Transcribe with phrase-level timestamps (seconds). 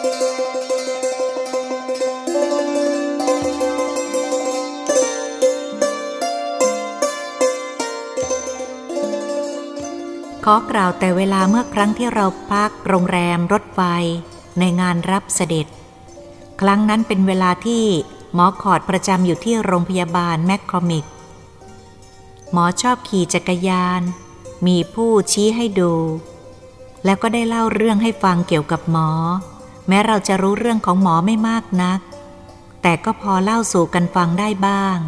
[0.00, 0.06] ขอ
[10.70, 13.80] กล่าวแต่เวลาเมื่อครั้งที่เราพักโรงแรมรถไฟ
[14.58, 15.66] ในงานรับเสด็จ
[16.60, 17.84] ครั้งนั้นเป็นเวลาที่
[18.34, 21.04] หมอขอดประจำอยู่ที่โรงพยาบาลแมคคอมิก
[22.52, 24.02] หมอชอบขี่จักรยาน
[24.66, 25.92] มีผู้ชี้ให้ดู
[27.04, 29.10] แล้วก็ได้เล่าเรื่องให้ฟังเกี่ยวกับหมอ
[29.90, 32.00] แม้เราจะรู้เรื่องของหมอไม่มากนัก
[32.82, 34.98] แต่ก็พอเล่าสู่กันฟังได้บ้าง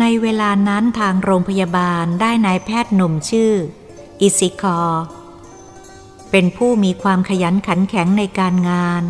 [0.00, 3.52] ในเวลานั้นทางโรงพยาบาลได้นายแพทย์หนุ่มชื่อ
[4.20, 4.80] อิซิคอ
[6.30, 9.02] เป็นผู้มีความขยันขันแข็งในการงาน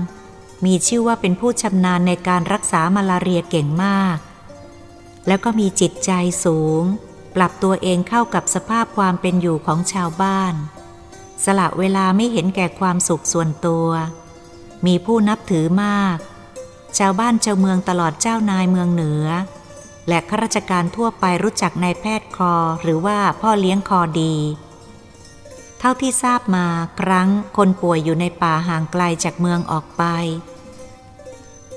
[0.64, 4.18] มีชื่อว่าเป็นผู้ชำนาญในการรักษามาลาเรียเก่งมาก
[5.26, 6.10] แล้วก็มีจิตใจ
[6.44, 6.82] สูง
[7.36, 10.54] ปรับตัวเองเข้ากับสภาพความเป็นอยู่ของชาวบ้าน
[11.44, 13.88] สละเวลาไม่เห็นแก่ความสุขส่วนตัว
[14.86, 16.16] มีผู้นับถือมาก
[16.98, 19.26] ชาวบ้านชาวเมืองตลอดเจ้านายเมืองเหนือ
[20.08, 24.34] และข้าราชการทั่วไปรู้จักนายแพทย์คอหรือว่าพ่อเลี้ยงคอดี
[25.78, 26.66] เท่าที่ทราบมา
[27.00, 30.04] ครั้งคนป่วยอยู่ในป่าห่างไกลจากเมืองออกไป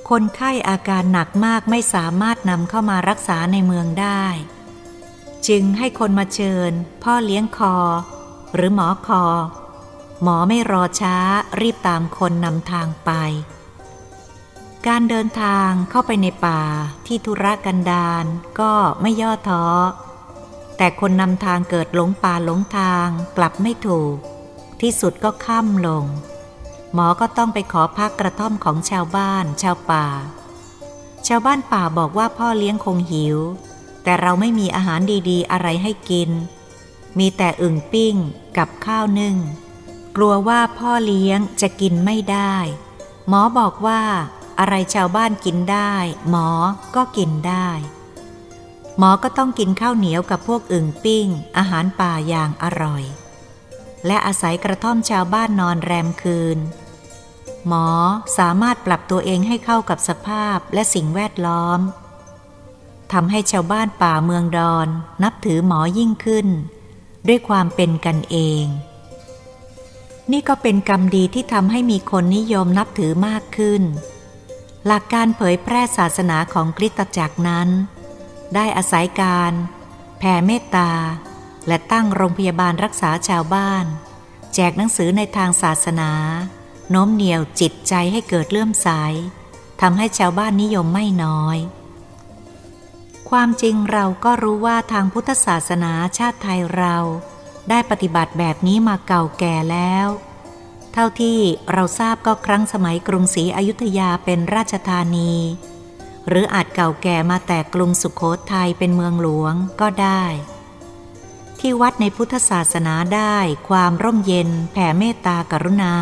[0.09, 4.23] คนไข้อาการหนักมากไม่สามารถนำเข้ามารักษาในเมืองได้
[5.47, 6.71] จึงให้คนมาเชิญ
[7.03, 7.75] พ่อเลี้ยงคอ
[8.55, 9.23] หรือหมอคอ
[10.23, 11.15] หมอไม่รอช้า
[11.61, 13.11] รีบตามคนนำทางไป
[14.87, 16.61] การเดินทางเข้าไปในป่า
[17.07, 18.25] ที่ธุระกันดาร
[18.59, 19.65] ก็ไม่ย่อท้อ
[20.77, 24.15] แต่คนนำทางเกิดหลงป่าหลงทางกลับไม่ถูก
[24.81, 26.05] ที่สุดก็ค่ำลง
[26.93, 30.05] หมอก็ต้องไปขอพักกระท่อมของชาวบ้านชาวป่า
[31.27, 33.37] ชาวบ้านป่าบอกว่าพ่อเลี้ยงคงหิว
[34.03, 36.29] แต่เราไม่มีอาหารดีๆ อะไรให้กิน
[37.17, 38.15] มีแต่อึ่งปิ้ง
[38.57, 39.35] กับข้าวนึ่ง
[40.15, 42.55] กลัวว่าพ่อเลี้ยงจะกินไม่ได้
[43.27, 44.01] หมอบอกว่า
[44.59, 45.93] อะไรชาวบ้านกินได้
[46.29, 46.49] หมอ
[46.95, 47.69] ก็กินได้
[48.97, 51.27] หมอก็ต้องกินข้าวเหนียวกับพวกอึ่งปิ้ง
[51.57, 53.03] อาหารป่าอย่างอร่อย
[54.05, 56.57] และอาศัยกระท่อมชาวบ้านนอนแรมคืน
[57.67, 57.87] หมอ
[58.37, 61.79] สามารถปรับตัวเองให้เข้ากับสภาพและสิ่งแวดล้อม
[63.13, 64.87] ทำให้ชาวบ้านป่าเมืองดอน
[65.23, 66.47] นับถือหมอยิ่งขึ้น
[67.27, 68.65] ด้วยความเป็นกันเอง
[70.31, 73.83] นี่ก็เป็นกรรมดีที่ทำให้มีคนนิยมนับถือมากขึ้น
[74.87, 77.69] หลักการเผยแพร่ศาสนาของคริสตจักรนั้น
[78.55, 79.53] ได้อาศัยการ
[80.17, 80.91] แผ่เมตตา
[81.67, 83.85] และตั้งโรงพยาบาลรักษาชาวบ้าน
[84.53, 86.11] แจกหนังสือในทางศาสนา
[86.89, 88.89] โน้มเหนี่ยวจิตใจให้เกิดเลื่อมใส
[89.81, 91.57] ทำให้ชาวบ้านนิยมไม่น้อย
[93.29, 96.95] ความจริงเราก็รู้ว่าทางพุทธศาสนาชาติไทยเรา
[97.69, 100.07] ได้ปฏิบัติแบบนี้มาเก่าแก่แล้ว
[100.93, 101.39] เท่าที่
[101.73, 105.33] เราทราบก็ครั้งสมัยกรุงศรีอยุธยาเป็นราชธานี
[106.27, 110.23] หรืออาจเก่าแก่มาแต่กรุงสุขโขทัยเป็นเมืองหลวงก็ได้
[111.59, 113.35] ที่วัดในพุทธศาสนาได้
[113.69, 115.95] ความร่มเย็นแผ่เมตตากรุณา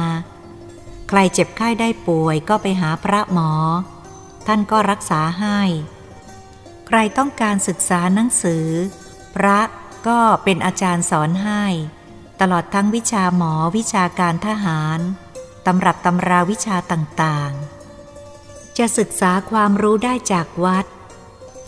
[1.10, 3.52] ใครเจ็บไข้ได้ป่วยก็ไปหาพระหมอ
[4.48, 5.60] ท่านก็รักษาให้
[6.90, 8.68] ใครต้องการศึกษาหนังสือ
[9.36, 9.60] พระ
[10.08, 11.64] ก็เป็นอาจารย์สอนให้
[12.42, 15.00] ตลอดทั้งวิชาหมอวิชาการทหาร
[15.66, 20.86] ตำรับตำราวิชาต่างๆ จะศึกษาความรู้ได้จากวัด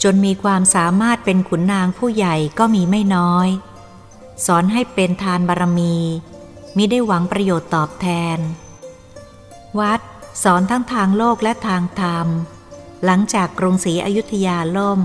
[0.03, 3.47] จนมีความสามารถเป็นขุนนางผู้ใหญ่ก็มีไม่น้อย
[4.45, 5.95] สอนให้เป็นทานบารมี
[6.75, 8.37] มิได้หวังประโยชน์ตอบแทน
[9.79, 9.99] วัด
[10.43, 12.27] สอนทั้งทางโลกและทางธรรม
[13.05, 14.99] หลังจากกรุงศรีอยุธยาล่ม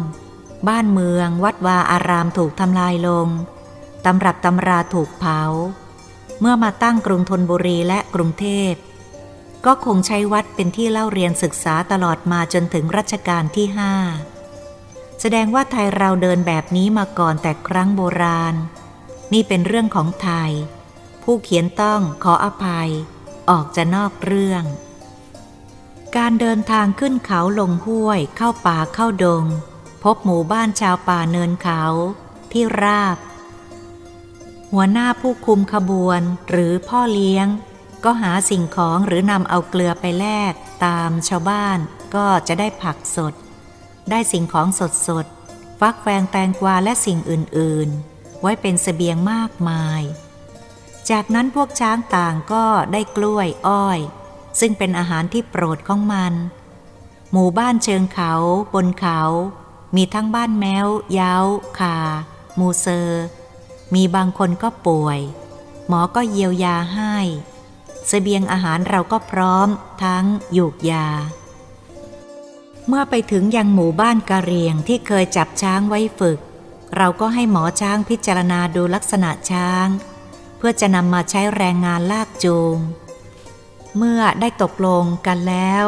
[0.69, 3.29] บ้านเมืองวัดวาอารามถูกทำลายลง
[4.05, 5.41] ตำรับตำราถูกเผา
[6.41, 8.73] เมื่อมาตั้งกรุงธนบุรีและกรุงเทพ
[9.65, 13.95] ก็คงใช้วัดเป็นที่เล่าเรียนศึกษาตลอดมาจนถึงรัชกาลที่ห้า
[15.21, 18.55] แสดงว่าไทยเราเดินแบบนี้มาก่อนแต่ครั้งโบราณ
[19.33, 20.51] นี่เป็นเรื่องของไทย
[21.23, 22.91] ผู้เขียนต้องขออภัย
[23.51, 24.65] ออกจะนอกเรื่อง
[26.17, 29.45] การเดินทางขึ้นเขาลงห้วยเข้าป่าเข้าดง
[30.03, 31.83] พบหมู่บ้านชาวป่าเนินเขา
[32.53, 33.19] ที่ราบ
[34.73, 37.47] หัวหน้าผู้คุมขบวนหรือพ่อเลี้ยง
[38.05, 40.53] ก็หาสิ่งของหรือนำเอาเกลือไปแลก
[40.87, 41.79] ตามชาวบ้าน
[42.15, 43.35] ก็จะได้ผักสด
[44.11, 45.27] ได้สิ่งของสดสด
[45.81, 50.03] ฟักแฟงแตงกวาและสิ่งอื่นๆ ไว้เป็นสเสบียงมากมาย
[51.11, 54.01] จากนั้นพวกช้างต่างก็ได้กล้วยอ้อย
[54.61, 56.33] ซึ่งเป็นอาหารที่โปรดของมัน
[57.33, 58.33] หมู่บ้านเชิงเขา
[58.75, 59.21] บนเขา
[59.97, 60.87] มีทั้งบ้านแมว
[61.19, 61.35] ย้า
[61.79, 61.99] คา
[62.59, 63.25] มูเซอร์
[63.95, 65.21] มีบางคนก็ป่วย
[65.89, 69.69] หมอก็เยียวยาให้พเสบียงอาหารเราก็พร้อม
[70.05, 71.09] ทั้งหยูกยา
[72.89, 76.39] เมื่อไปถึงยังหมู่บ้านกะเรียงที่เคยจับช้างไว้ฝึก
[76.97, 79.87] เราก็ให้หมอช้างพิจารณาดูลักษณะช้าง
[80.59, 82.77] เพื่อจะนำมาใช้แรงงานลากจูง
[83.97, 85.85] เมื่อได้ตกลงกันแล้ว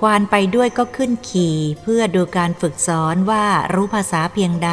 [0.00, 3.44] ควานไปด้วยก็ขึ้นขี่เพื่อดูการฝึกสอนว่า
[3.74, 4.72] รู้ภาษาเพียงใด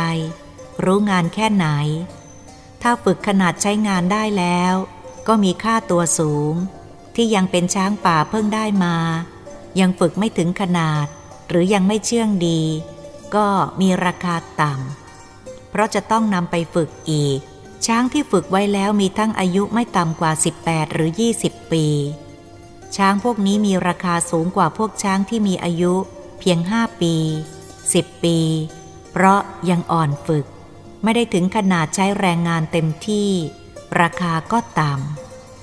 [0.83, 1.67] รู้งานแค่ไหน
[2.81, 4.73] ถ้าฝึกขนาดใช้งานได้แล้ว
[5.27, 6.53] ก็มีค่าตัวสูง
[7.15, 8.95] ที่ยังเป็นช้างป่าเพิ่งได้มา
[9.79, 11.05] ยังฝึกไม่ถึงขนาด
[11.49, 12.61] หรือยังไม่เชื่องดี
[13.35, 13.47] ก็
[13.81, 17.39] มีราคาต่ำเพราะจะต้องนำไปฝึกอีก
[17.85, 20.31] ช้างที่ฝึกไว้แล้วมีทั้งอายุไม่ต่ำกว่า
[20.63, 21.09] 18 หรือ
[21.41, 21.85] 20 ปี
[22.95, 25.93] ช้างพวกนี้มีราคาสูงกว่าพวกช้างที่มีอายุ
[26.39, 27.15] เพียง5ปี
[27.69, 28.39] 10ปี
[29.11, 29.39] เพราะ
[29.69, 30.45] ยังอ่อนฝึก
[31.03, 33.29] ไม่ได้ถึงขนาดใช้แรงงานเต็มที่
[34.01, 34.93] ราคาก็ต่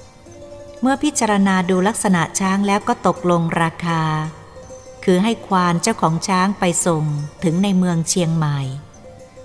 [0.04, 4.02] ำ เมื่อพิจารณาดูลักษณะช้างแล้วก็ตกลงราคา
[5.04, 7.04] คือให้ควานเจ้าของช้างไปส่ง
[7.44, 8.60] ถึงในเมืองเชียงใหม่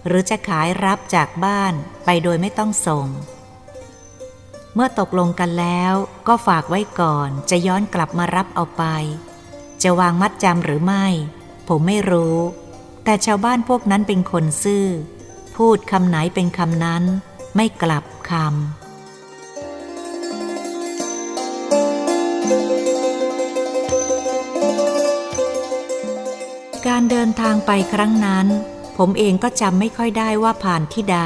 [0.05, 1.73] หรือจะขายรับจากบ้าน
[2.05, 3.07] ไปโดยไม่ต้องส่ง
[4.75, 5.93] เมื่อตกลงกันแล้ว
[6.27, 8.83] ก็ฝากไว้ก่อนจะย้อนกลับมารับเอาไป
[9.83, 11.05] จะวางมัดจำหรือไม่
[11.67, 12.37] ผมไม่รู้
[13.03, 14.85] แต่ชาวบ้านพวกนั้นเป็นคนซื่อ
[15.55, 17.03] พูดคำไหนเป็นคำนั้น
[17.55, 18.43] ไม่กลับคำ
[26.87, 28.47] การเดินทางไปครั้งนั้น
[28.97, 31.19] ผมเองก็จำไม่ค่อยได้ว่าผ่านที่ใด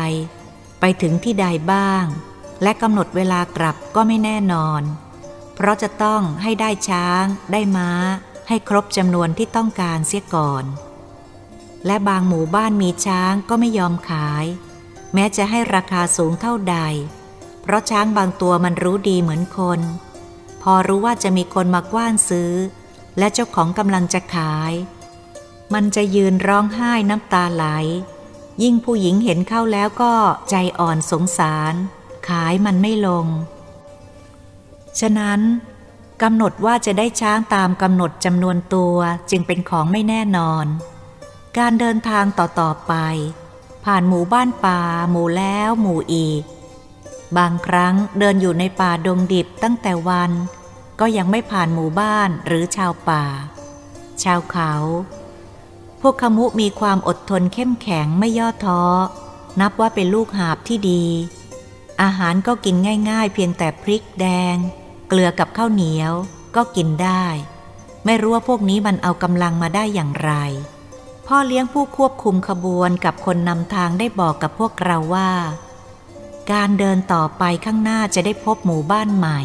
[0.79, 2.05] ไปถึงที่ใดบ้าง
[2.63, 4.81] และกำหนดเวลากลับก็ไม่แน่นอน
[5.55, 7.91] เพราะจะต้องให้ได้ช้าง ได้ม้า
[8.47, 10.65] ให้ครบจำนวนที่ต้องการเสียก่อน
[11.85, 14.45] และบางหมู่บ้านมีช้างก็ไม่ยอมขาย
[15.13, 16.77] แม้จะให้ราคาสูงเท่าใด
[17.61, 19.79] เพราะช้างบางตัวมันรู้ดีเหมือนคน
[20.61, 22.53] พอรู้ว่าจะมีคนมากว้านซื้อ
[23.17, 24.73] และเจ้าของกำลังจะขาย
[25.73, 27.65] มันจะยืนร้องไห้น้ำตาไหล
[28.63, 30.13] ยิ่งผู้หญิงเห็นเข้าแล้วก็
[30.49, 31.73] ใจอ่อนสงสาร
[32.29, 33.27] ขายมันไม่ลง
[34.99, 35.39] ฉะนั้น
[36.21, 38.95] กำหนดว่าจะได้ช้างตามกำหนดจำนวนตัว
[39.29, 40.65] จึงเป็นของไม่แน่นอน
[41.57, 42.93] การเดินทางต่อๆไป
[43.85, 44.81] ผ่านหมู่บ้านป่า
[45.11, 46.43] หมู่แล้วหมู่อีก
[47.37, 50.31] บางครั้งเดินอยู่ในป่าดงดิบตั้งแต่วัน
[50.99, 53.23] ก็ยังไม่ผ่านหมู่บ้านหรือชาวป่า
[54.23, 54.73] ชาวเขา
[56.01, 58.81] พวกขมุมีความอดทนเข้มแข็งไม่ย่อท้อ
[59.59, 61.03] นับว่าเป็นลูกหาบที่ดี
[62.01, 62.75] อาหารก็กิน
[63.09, 64.55] ง่ายๆ เพียงแต่พริกแดง
[65.07, 66.13] เกลือกับข้าวเหนียว
[66.55, 67.25] ก็กินได้
[68.05, 70.31] ไม่รู้ว่าพวกนี้มันเอากำลังมาได้อย่างไร
[71.27, 75.31] พ่อเลี้ยงผู้ควบคุมขบวนกับคนนำทางได้บอกกับพวกเราว่า
[76.51, 79.41] การเดินต่อไปข้างหน้าจะได้พบหมู่บ้านใหม่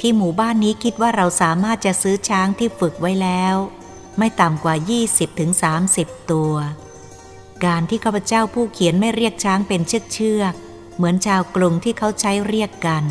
[0.00, 3.56] ที่หมู่บ้านนี้คิดว่าเราสามารถจะซื้อช้างที่ฝึกไว้แล้ว
[4.18, 4.74] ไม่ต่ำกว่า
[5.52, 6.54] 20-30 ตัว
[7.64, 10.69] การที่ข้าพเจ้าผู้เขียนไม่เรียกช้างเป็นเชือกเชือกๆ
[11.00, 13.04] เหมือนชาวกรุงที่เขาใช้เรียกกัน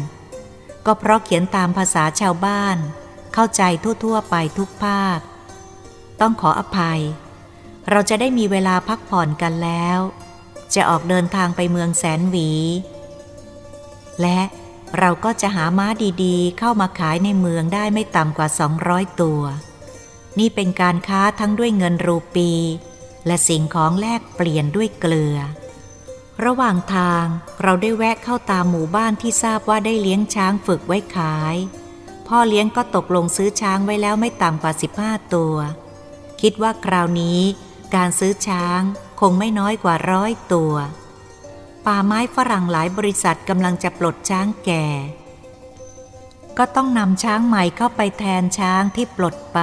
[0.86, 2.78] ก็เพราะเขียนตามภาษาชาวบ้าน
[3.34, 3.64] เข้าใจ
[4.04, 5.20] ทั่วๆไปทุกภาค
[6.22, 7.02] ต้องขออภัย
[7.90, 10.00] เราจะได้มีเวลาพักผ่อนกันแล้ว
[10.74, 12.50] จะออกเดินทางไปเมืองแสนหวี
[14.22, 14.40] และ
[15.00, 15.88] เราก็จะหาม้า
[16.24, 18.48] ดีๆ เข้ามาขายในเมืองได้ไม่ต่ำกว่า
[18.86, 19.42] 200 ตัว
[20.40, 22.52] นี่เป็นการค้าทั้งด้วยเงินรูปี
[23.26, 25.38] และสิ่งของแลกเปลี่ยนด้วยเกลือ
[26.46, 27.26] ระหว่างทาง
[27.64, 31.56] เราได้แวะเข้าตามหมู่บ้านที่ทราบว่าได้เลี้ยงช้างฝึกไว้ขาย
[32.28, 35.56] พ่อเลี้ยงก็ตกลงซื้อช้างไว้แล้วไม่ต่ำกว่า 15 ตัว
[36.42, 37.40] คิดว่าคราวนี้
[37.96, 38.82] การซื้อช้าง
[39.20, 40.74] คงไม่น้อยกว่าร้อยตัว
[41.86, 44.86] ป่าไม้ฝรั่งหลายบริษัทกำลังจะปลดช้างแก่
[46.58, 49.60] ก็ต้องนำช้างใหม่เข้าไปแทนช้างที่ปลดไป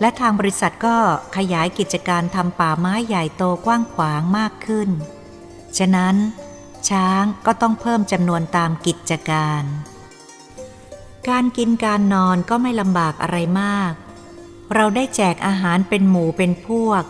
[0.00, 0.96] และทางบริษัทก็
[1.36, 4.90] ขยายกิจการทำป่าไม้ใหญ่โตกว้างขวางมากขึ้น
[5.78, 6.16] ฉะนั้น
[6.88, 9.64] ช้างก็ต้องเพิ่มจำนวนตามกิจการ
[11.28, 13.92] การกินการนอนก็ไม่ลำบากอะไรมาก
[14.74, 17.04] เราได้แจกอาหารเป็นหมูเป็นพวก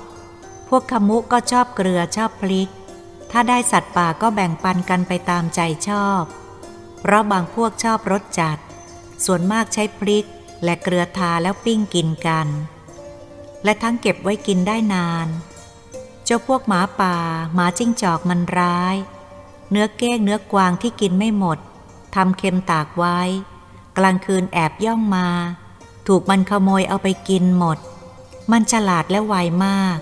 [0.68, 2.68] พวกขมุก็ชอบเกลือชอบพลิก
[3.30, 6.22] ถ้าได้สัตว์ป่าก็แบ่งปันกันไปตามใจชอบ
[7.00, 8.58] เพราะบางพวกชอบรสจัด
[9.24, 10.26] ส่วนมากใช้พริก
[10.64, 12.48] และเกลือทาแล้วปิ้งกินกัน
[13.64, 15.28] และทั้งเก็บไว้กินได้นาน
[16.24, 17.16] เจ้าพวกหมาป่า
[17.54, 18.96] หมาจิ้งจอกมันร้าย
[19.70, 21.58] เนื้อเก้งเนื้อกวางที่กินไม่หมด
[22.14, 23.20] ทำเค็มตากไว้
[23.98, 25.28] กลางคืนแอบย่องมา
[26.06, 27.78] ถูกมันขโมยเอาไปกินหมด
[28.50, 29.98] มันฉลาดและไวมาก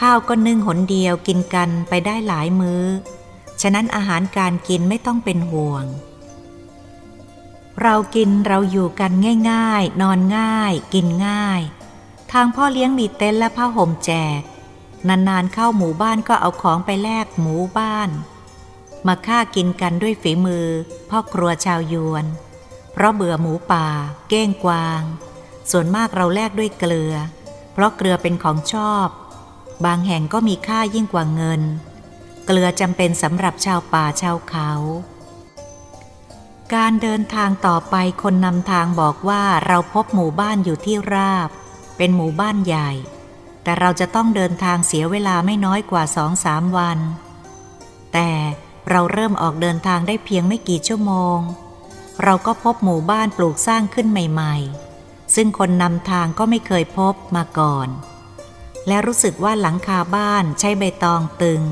[0.00, 2.84] ข้าวก็นึ่งหนเดียวกินกันไปได้หลายมือ้อ
[3.60, 5.84] ฉะนั้นอาหารการกินไม่ต้องเป็นห่วง
[7.82, 9.12] เรากินเราอยู่กัน
[9.50, 11.60] ง่าย ๆ นอนง่าย กินง่าย
[12.32, 14.40] ทางพ่อเลี้ยงมีเต็นท์และผ้าห่มแจก
[15.08, 18.10] นานๆเข้าหมู่บ้านก็เอาของไปแลกหมูบ้าน
[19.06, 20.66] มาฆ่ากินกันด้วยฝีมือ
[21.10, 22.24] พ่อครัวชาวยวน
[22.92, 23.86] เพราะเบื่อหมูป่า
[24.28, 25.02] เก้งกวาง
[25.70, 27.14] ส่วนมากเราแลกด้วยเกลือ
[27.72, 29.08] เพราะเกลือเป็นของชอบ
[29.84, 31.62] บางแห่งก็มีค่ายิ่งกว่าเงิน
[32.46, 34.70] เกลือจำเป็นสำหรับชาวป่าชาวเขา
[36.74, 41.48] การเดินทางต่อไปคนนำทางบอกว่าเราพบหมู่บ้านอยู่ที่ราบ
[41.96, 42.90] เป็นหมู่บ้านใหญ่
[43.64, 46.98] แต่เราจะต้องเดินทางเสียเวลาไม่น้อยกว่าสองสามวัน
[48.12, 48.30] แต่
[48.90, 51.38] เราเริ่มออกเดินทางได้เพียงไม่กี่ชั่วโมง
[52.22, 54.54] เราก็พบหมู่บ้านปลูกสร้างขึ้นใหม่
[54.94, 57.88] ๆ ซึ่งคนนำทางก็ไม่เคยพบมาก่อน
[58.86, 61.62] และรู้สึกว่าหลังคาบ้านใช้ใบตองตึง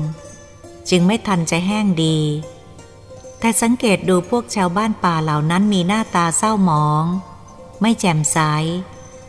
[0.89, 2.19] จึงไม่ทันจะแห้งดี
[3.39, 7.05] แต่สังเกตดูพวกชาวบ้านป่าเหล่านั้นมีหน้าตาเศร้าหมอง
[7.81, 8.37] ไม่แจ่มใส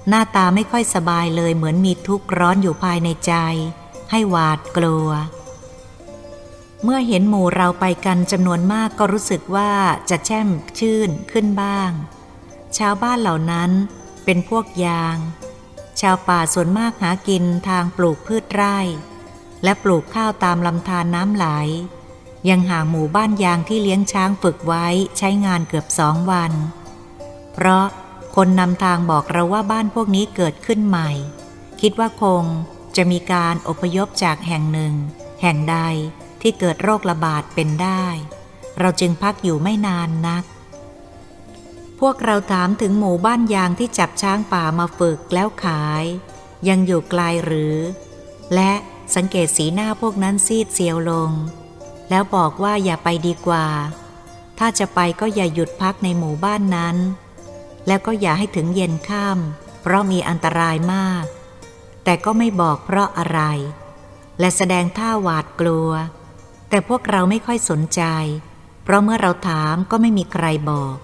[0.09, 3.33] หน้าตาไม่ค่อยสบายเลยเหมือนมีทุกข์ร้อนอยู่ภายในใจ
[4.11, 5.09] ให้หวาดกลัว
[6.83, 9.71] เมื่อเห็นหมู่เราไปกันจำนวนมากก็รู้สึกว่า
[10.11, 11.91] จะแช่มชื่นขึ้นบ้าง
[12.79, 13.71] ชาวบ้านเหล่านั้น
[14.25, 15.17] เป็นพวกยาง
[16.01, 18.79] ชาวป่าส่วนมากหากินทางปลูกพืชไร่
[19.65, 21.47] และปลูกข้าวตามลำธารน้ำไหล
[22.49, 24.87] ยังห่างหมู่บ้านยางที่เลี้ยงช้างฝึกไว้
[25.19, 26.53] ใช้งานเกือบสองวัน
[27.53, 27.87] เพราะ
[28.35, 31.11] คนนำทางบอกเราว่าบ้านพวกนี้เกิดขึ้นใหม่
[31.81, 32.45] คิดว่าคง
[32.97, 34.95] จะมีการอพยพจากแห่งหนึ่ง
[35.43, 35.79] แห่งใด
[36.41, 38.05] ที่เกิดโรคระบาดเป็นได้
[38.79, 40.45] เราจึงพักอยู่ไม่นานนัก
[42.01, 46.05] พวกเราถามถึงหมู่บ้านยางที่จับช้างป่ามาฝึกแล้วขาย
[46.69, 47.77] ยังอยู่ไกลหรือ
[48.55, 48.73] และ
[49.15, 51.31] สังเกตสีหน้าพวกนั้นซีดเซียวลง
[52.11, 53.67] แล้วบอกว่าอย่าไปดีกว่า
[54.59, 56.97] ถ้าจะไปก็อย่าหยุดพักในหมู่บ้านนั้น
[57.87, 61.25] แล้วก็อย่าให้ถึงเย็นค่ำเพราะมีอันตรายมาก
[62.05, 63.41] แต่ก็ไม่บอกเพราะอะไร
[64.41, 65.91] และแสดงท่าหวาดกลัว
[66.69, 68.03] แต่พวกเราไม่ค่อยสนใจ
[68.85, 70.97] เพราะเมื่อเราถามก็ไม่มีใครบอก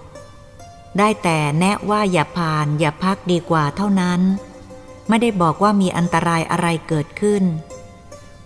[0.97, 4.21] ได้แต่แนะว่าอย่าผ่านอย่าพักดีกว่าเท่านั้น
[5.09, 7.43] ไม่ได้บอกว่ามีอันตรายอะไรเกิดขึ้น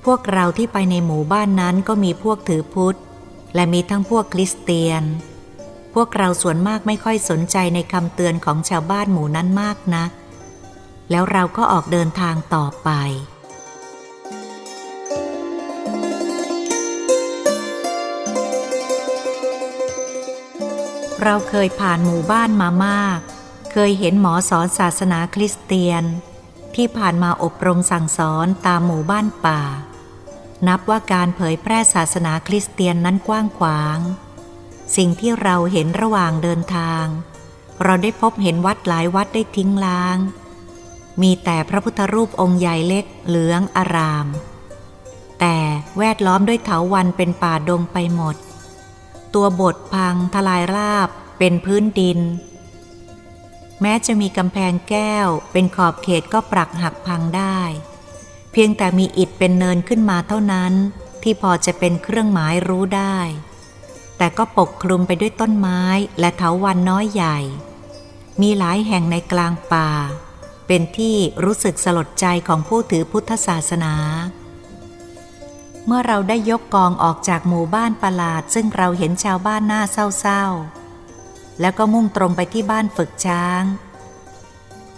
[0.05, 2.97] พวกเราที่ไปในหมู่บ้านนั้นก็มีพวกถือพุทธ
[3.55, 5.03] และมีทั้งพวกคริสเตียน
[5.95, 10.09] พวกเราส่วนมากไม่ค่อยสนใจในคำเตือนของชาวบ้านหมู่นั้นมากนัก
[11.11, 12.89] แล้วเราก็ออกเดินทางต่อไป
[21.23, 23.19] เราเคยผ่านหมู่บ้านมามาก
[23.71, 26.03] เคยเห็นหมอสอนศาสนาคริสเตียน
[26.75, 29.61] ที่ผ่านมาอบรมสั่งสอนตามหมู่บ้านป่า
[30.67, 33.97] นับว่าการเผยแพร่ศาสนาคริสเตียนนั้นกว้างขวาง
[34.95, 37.05] สิ่งที่เราเห็นระหว่างเดินทาง
[37.83, 40.17] เราได้พบเห็นวัดหลายวัดได้ทิ้งล้าง
[41.21, 44.27] มีแต่พระพุทธรูปองค์ใหญ่เล็กเหลืองอาราม
[45.39, 45.57] แต่
[45.97, 48.35] แวดล้อมด้วยเถาวันเป็นป่าดงไปหมด
[49.33, 52.19] ตัวบทพังทลายราบเป็นพื้นดิน
[53.81, 57.59] แม้จะมีกำแพงแก้วเป็นขอบเขตก็ปรักหักพังได้
[58.51, 60.73] เพียงแต่มีอิฐเป็นเนินขึ้นมาเท่านั้น
[61.23, 63.17] ที่พอจะเป็นเครื่องหมายรู้ได้
[64.17, 65.81] แต่ก็ปกคลุมไปด้วยต้นไม้
[66.19, 67.37] และเถาวันน้อยใหญ่
[68.41, 69.89] มีหลายแห่งในกลางป่า
[70.67, 73.95] เป็นที่รู้สึกสลดใจของผู้ถือพุทธศาสนา
[75.85, 83.63] เมื่อเราได้ยกกองออกจากหมู่บ้านประหลาด ซึ่งเราเห็นชาวบ้านหน้าเศร้าๆ แล้วก็มุ่งตรงไปที่บ้านฝึกช้าง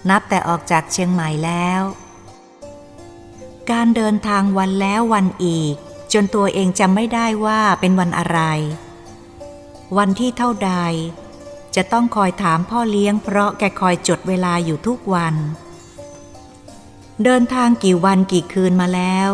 [0.10, 1.82] นับแต่ออกจากเชียงใหม่แล้ว
[3.72, 5.76] การเดินทางวันแล้ววันอีก
[6.14, 8.40] จนตัวเองจำไม่ได้ว่าเป็นวันอะไร
[9.96, 10.74] วันที่เท่าใด
[11.76, 15.36] จะต้องคอยถามพ่อเลี้ยงเพราะแกคอยจดเวลาอยู่ทุกวัน
[17.24, 19.30] เดินทางกี่วันกี่คืนมาแล้ว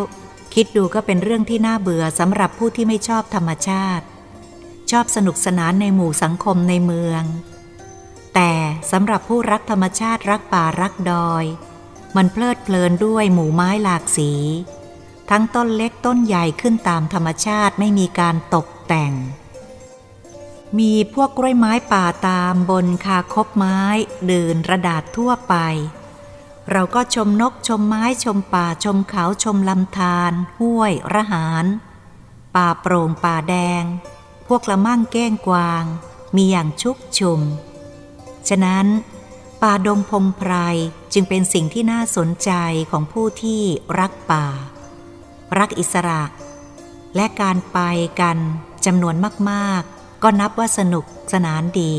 [0.54, 4.06] คิดดูก็เป็นเรื่องที่น่าเบื่อสำหรับผู้ที่ไม่ชอบธรรมชาติ
[4.92, 7.24] ชอบสนุกสนานในหมู่สังคมในเมือง
[8.36, 8.52] แต่
[8.92, 11.44] สำหรับผู้รักธรรมชาติรักป่ารักดอย
[12.16, 14.32] มันเพลิดเพลินด้วยหมู่ไม้หลากสี
[15.30, 19.14] ทั้งต้นเล็กต้นใหญ่ขึ้นตามธรรมชาติไม่มีการตกแต่ง
[20.80, 23.80] มีพวกกล้วยไม้ป่าตามบนคาคบไม้
[24.28, 25.56] เดินระดาษทั่วไป
[26.72, 31.66] เราก็ชมนกชมไม้ชมป่าชมเขาชมลำธารห้วยระหาร
[32.56, 33.84] ป่าโปร่งป่าแดง
[34.48, 35.84] พวกละมั่งแก้งกวาง
[36.36, 37.42] มีอย่างชุกชุม
[38.48, 38.86] ฉะนั้น
[39.62, 40.54] ป่าดงพงไพร
[41.14, 42.52] จึงเป็นสิ่งที่น่าสนใจ
[42.92, 43.62] ของผู้ที่
[44.00, 44.46] รักป่า
[45.58, 46.24] รักอิสระ
[47.16, 47.80] และการไป
[48.22, 48.38] กัน
[48.86, 49.16] จำนวน
[49.52, 49.84] มาก
[50.24, 51.96] ก็นับว่าสนุกสนานดี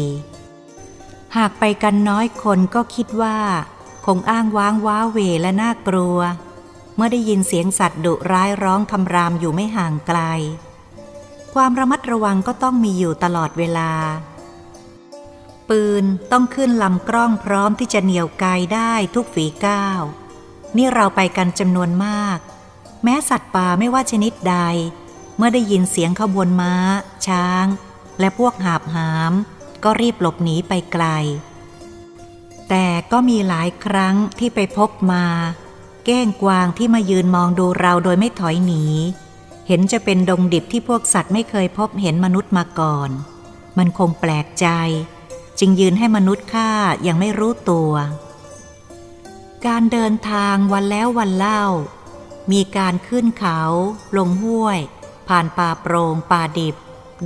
[1.37, 3.39] หากไปกันน้อยคนก็คิดว่า
[4.07, 6.19] คงอ้างว้างว้าเวและน่ากลัว
[6.97, 10.21] เมื่อได้ยินเสียงสัตว์ดุร้ายร้องคำรามอยู่ไม่ห่างไกล
[11.55, 13.93] ความระมัดระวังก็ต้องมีอยู่ตลอดเวลา
[15.69, 20.03] ปืนต้องขึ้นลำกล้องพร้อมที่จะเหนี่ยวไกได้ทุกฝีก้าว
[20.77, 22.39] นี่เราไปกันจำนวนมาก
[23.05, 24.57] แม้สัตว์ป่าไม่ว่าชนิดใด
[25.37, 26.75] เมื่อได้ยินเสียงขบวนม้า
[27.27, 27.67] ช้าง
[28.21, 29.33] และพวกหาบหาม
[29.85, 31.05] ก็รีบหลบหนีไปไกล
[32.69, 35.25] แต่ก็มีหลายครั้งที่ไปพบมา
[36.07, 38.85] แก้งกวางที่มายืนมองดูเราโดยไม่ถอยหนี
[39.67, 43.11] เห็นจะเป็นดงดิบที่พวกสัตว์ไม่เคยพบเห็นมนุษย์มาก่อน
[43.79, 44.67] มันคงแปลกใจ
[45.59, 46.71] จึงยืนให้มนุษย์ฆ่า
[47.07, 47.93] ยังไม่รู้ตัว
[49.67, 51.65] การเดินทางวันแล้ววันเล่า
[52.53, 53.61] มีการขึ้นเขา
[54.17, 54.79] ลงห้วย
[55.29, 56.77] ผ่านป่าโปรง่งป่าดิบ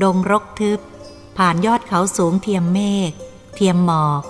[0.02, 0.80] ดงรกทึบ
[1.38, 3.12] ผ่านยอดเขาสูงเทียมเมฆ
[3.54, 4.22] เทียมหมอก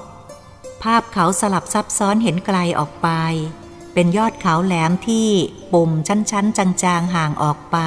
[0.83, 3.09] ภาพเขาสลับซับซ้อนเห็นไกลออกไป
[3.93, 5.29] เป็นยอดเขาแหลมที่
[5.73, 7.79] ปุ่มชั้นๆ จางๆ ห่างออกไป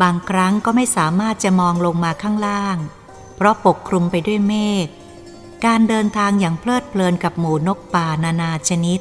[0.00, 2.76] บางครั้งก็ไม่สามารถจะมองลงมาข้างล่าง
[3.36, 4.86] เพราะปกคลุมไปด้วยเมฆ
[5.64, 9.00] การเดินทางอย่างเพลิดเพลินกับหมูนกป่านานาชนิด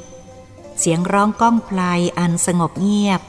[0.79, 1.81] เสียงร้องก้องไพล
[2.19, 3.21] อันสงบเงียบ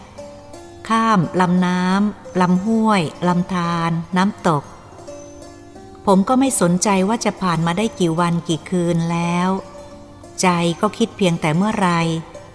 [0.88, 4.64] ข้ามลำน้ำ ลำห้วยลำธารน้ำตก
[6.06, 9.48] ผมก็ไม่สนใจว่าจะผ่านมาได้กี่วันกี่คืนแล้ว
[10.40, 10.48] ใจ
[10.80, 11.90] ก็คิดเพียงแต่เมื่อไร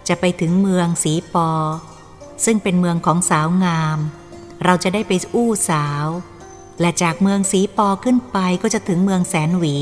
[0.07, 1.49] จะไปถึงเมืองสีปอ
[2.45, 3.97] ซึ่งเป็นเมืองของสาวงาม
[4.63, 6.05] เราจะได้ไปอู้สาว
[6.81, 9.77] และจากเมืองสีปอขึ้นไปก็จะถึงเมืองแสนหวี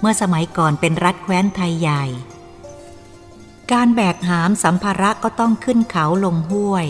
[0.00, 2.04] เมื่อสมัยก่อนเป็นรัฐแคว้นไทยใหญ่
[3.72, 6.86] การแบกหามสัมภาระก็ต้องขึ้นเขาลงห้วย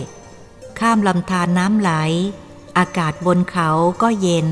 [0.79, 1.91] ข้ามลำธารน้ำไหล
[2.77, 3.69] อากาศบนเขา
[4.01, 4.47] ก็เย็น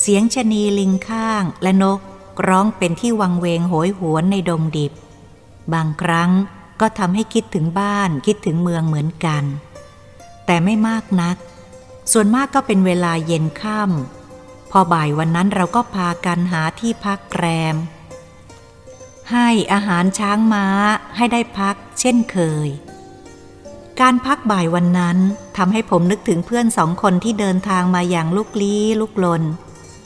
[0.00, 2.00] เสียงชนีลิงข้างและนก
[2.48, 4.92] ร้องเป็นที่วังเวงโหยหวนในดงดิบ
[5.72, 6.30] บางครั้ง
[6.80, 9.44] ก็ทำให้คิดถึงบ้านคิดถึงเมืองเหมือนกัน
[10.46, 11.36] แต่ไม่มากนัก
[12.12, 17.44] ส่วนมากก็เป็นเวลาเย็นค่ำพอบ่ายวันนั้นเราก็พากันหาที่พักแร
[17.74, 17.76] ม
[19.32, 20.66] ให้อาหารช้างม้า
[21.16, 22.68] ให้ได้พักเช่นเคย
[24.02, 25.18] การพักบ่ายวันนั้น
[25.56, 29.42] ทำให้ผมนึกถึงเพื่อนสองคนที่เดินทางมาอย่างลุกลี้ลุกลน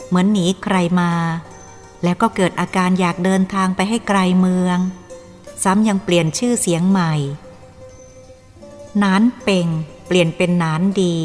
[0.07, 1.11] เหมือนหนีใครมา
[2.03, 4.77] แล้วก็เกิดอาการอยากเดินทางไปให้ไกลเมือง
[5.63, 7.13] ซ้ำยังเปลี่ยนชื่อเสียงใหม่
[9.03, 9.67] นานเป่ง
[10.07, 11.17] เปลี่ยนเป็นนานดี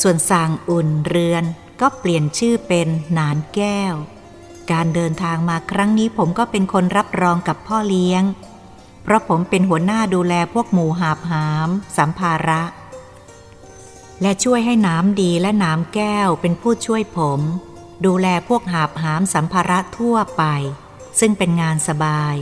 [0.00, 1.44] ส่วนสางอุ่นเรือน
[1.80, 3.94] ก็เปลี่ยนชื่อเป็นนานแก้ว
[4.72, 8.22] การเดินทางมาครั้งนี้ผมก็เป็นคนรับรองกับพ่อเลี้ยง
[9.04, 12.62] เพราะผมเป็นหัวหน้าดูแลพวกหมูหาบหาม สัมภาระ
[14.22, 17.40] และช่วยให้น้ำดีและน้ำแก้วเป็นผู้ช่วยผม
[18.06, 20.44] ดูแลพวกหาบหามสัมภาระทั่วไป
[21.20, 22.36] ซึ่งเป็นงานสบาย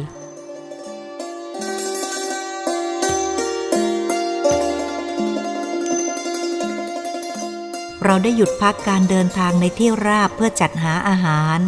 [8.04, 11.58] เราได้หยุดพักการเดินทางในที่ราบเพื่อจัดหาอาหาร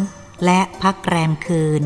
[0.45, 1.83] และพักแรมคืน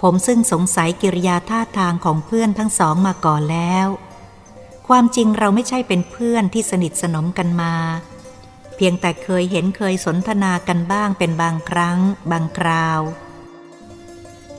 [0.00, 3.86] ผมซึ่งสงสัยกิริยาท่าทางของเพื่อนทั้งสองมาก่อนแล้ว
[4.88, 7.74] ความจริงเราไม่ใช่เป็นเพื่อนที่สนิทสนมกันมา
[8.76, 11.98] เพียงแต่เคยเห็นเคยสนทนากันบ้างเป็นบางครั้ง
[12.30, 13.00] บางคราว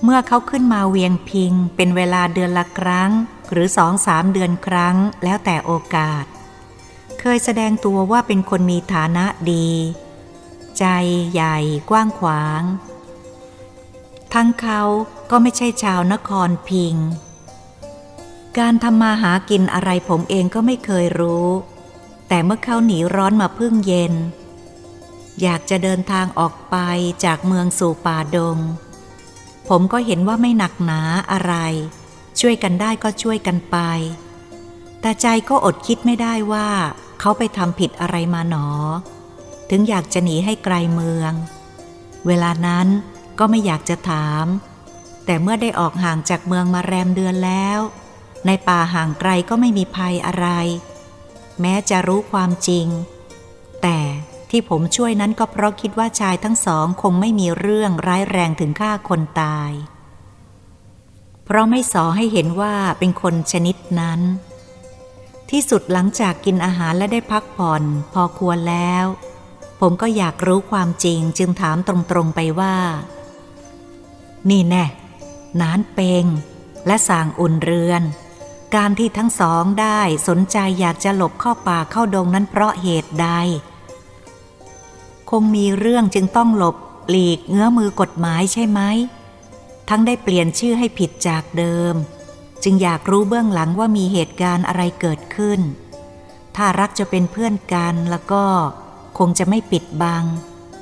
[0.04, 3.12] เมื่อเขาขึ้นมาเวียงพิง เป็นเวลาเดือนละครั้ง
[3.52, 6.26] หรือสองสามเดือนครั้งแล้วแต่โอกาส
[7.20, 9.70] เคยแสดงตัวว่าเป็นคนมีฐานะดี
[10.80, 10.86] ใจ
[11.32, 11.58] ใหญ่
[11.90, 12.62] กว้างขวาง
[14.34, 14.82] ทั้งเขา
[15.32, 16.96] ก็ไม่ใช่ชาวนครพิง
[18.58, 21.48] การทำมาหากินอะไรผมเองก็ไม่เคยรู้
[22.28, 24.14] แต่เมื่อเขาหนีร้อนมาพึ่งเย็น
[25.42, 26.76] อยากจะเดินทางออกไป
[27.26, 28.58] จากเมืองสู่ป่าดง
[29.68, 31.54] ผมก็เห็นว่าไม่หนักหนาอะไร
[32.40, 33.78] ช่วยกันได้ก็ช่วยกันไป
[35.02, 36.70] แต่ใจก็อดคิดไม่ได้ว่า
[37.20, 38.68] เขาไปทำผิดอะไรมาหนอ
[39.70, 41.34] ถึงอยากจะหนีให้ไกลเมือง
[42.28, 42.88] เวลานั้น
[43.40, 44.46] ก็ไม่อยากจะถาม
[45.30, 47.80] แต่เมื่อได้ออกห่างจากเมืองมาแรมเดือนแล้ว
[48.46, 50.48] ในป่าห่างไกลก็ไม่มีภัยอะไร
[51.62, 52.88] แม้จะรู้ความจริง
[53.82, 54.00] แต่
[54.50, 59.72] ที่ผมช่วยนั้นก็เพราะคิดว่าชายทั้งสองคงไม่มีเรื่องร้ายแรงถึงฆ่าคนตาย
[61.46, 64.22] เพราะไม่สอให้เห็นว่าเป็นคนชนิดนั้น
[65.50, 69.06] ที่สุดหลังจากกินอาหารและได้พักผ่อนพอควรแล้ว
[69.80, 72.76] ผมก็อยากรู้ความจริงจึงถามตรงๆไปว่า
[74.52, 74.86] นี่แน่
[75.62, 76.26] นานเปง
[76.88, 78.04] และสางอุ่นเรือน
[78.76, 83.30] การที่ทั้งสองได้สนใจอยากจะหลบเข้าป่าเข้าดงนั้นเพราะเหตุใด
[85.30, 86.76] คงมีเรื่องจึงต้องหลบ
[87.10, 88.82] หลีกเงื้อมือกฎหมายใช่ไหม
[89.90, 91.94] ทั้งได้เปลี่ยนชื่อให้ผิดจากเดิม
[92.64, 95.60] จึงอยากรู้เบื้องหลังว่ามีเหตุการณ์อะไรเกิดขึ้น
[96.56, 98.44] ถ้ารักจะเป็นเพื่อนกันแล้วก็
[99.18, 100.24] คงจะไม่ปิดบัง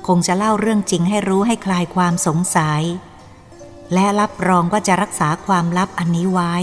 [0.08, 2.82] คงจะเล่าเรื่องจริงให้รู้ให้คลายความสงสัย
[3.94, 6.56] และรับรองว่าจะรักษาความลับอันนี้ไว้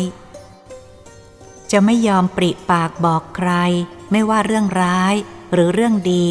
[1.71, 3.51] จะไม่ยอมปริปากบอกใคร
[4.11, 5.15] ไม่ว่าเรื่องร้าย
[5.53, 6.27] หรือเรื่องดี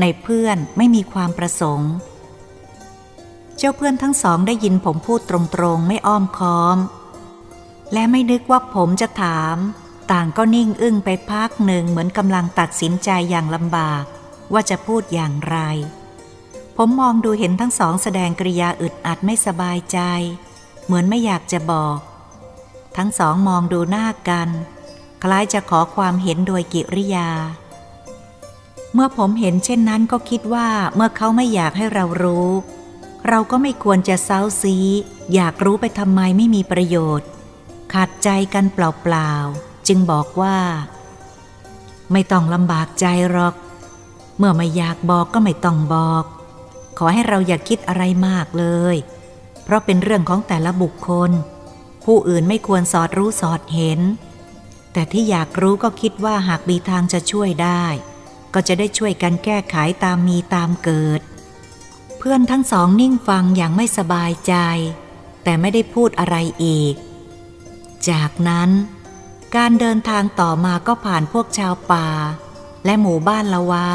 [0.00, 1.92] ในเพื่อนไม่มีความประสงค์
[3.56, 5.32] เจ้าเพื่อนทั้งสองได้ยินผมพูดต
[5.62, 6.78] รงๆ ไม่อ้อมค้อม
[7.92, 9.56] และไม่นึกว่าผมจะถาม
[10.12, 14.04] ต่างก็นิ่งอึ้งไปพักหนึ่งเหมือนกำลังตัดสินใจอย่างลำบาก
[14.52, 15.58] ว่าจะพูดอย่างไร
[16.76, 19.98] ผมมองดูเห็นทั้งสองแสดงกริยาอึดอัดไม่สบายใจ
[20.84, 21.98] เหมือนไม่อยากจะบอก
[22.96, 24.48] ทั้งสองมองดูหน้ากัน
[25.22, 27.30] คล้ายจะขอความเห็นโดยกิริยา
[28.94, 32.48] เมื่อผมเห็นเช่นนั้นก็คิดว่าเมื่อเขาไม่อยากให้เรารู้
[33.28, 34.76] เราก็ไม่ควรจะเซ้าซี
[35.34, 37.28] อยากรู้ไปทำไมไม่มีประโยชน์
[37.92, 40.56] ขาดใจกันเปล่าๆ จึงบอกว่า
[42.12, 43.54] ไม่ต้องลำบากใจหรอก
[44.38, 46.24] เมื่อไม่อยากบอกก็ไม่ต้องบอก
[46.98, 48.96] ขอให้เราอย่าคิดอะไรมากเลย
[49.64, 51.30] เพราะเป็นเรื่องของแต่ละบุคคล
[52.04, 54.00] ผู้อื่นไม่ควรสอดรู้สอดเห็น
[54.92, 57.84] แต่ที่อยากรู้ก็คิดว่าหากมีทางจะช่วยได้
[58.54, 61.20] ก็จะได้ช่วยกันแก้ไขตามมีตามเกิด
[62.18, 64.54] เพื่อนทั้งสองนิ่งฟังอย่างไม่สบายใจ
[65.44, 66.94] แต่ไม่ได้พูดอะไรอีก
[68.10, 68.70] จากนั้น
[69.56, 72.08] การเดินทางต่อมาก็ผ่านพวกชาวป่า
[72.84, 73.88] และหมู่บ้านละวะ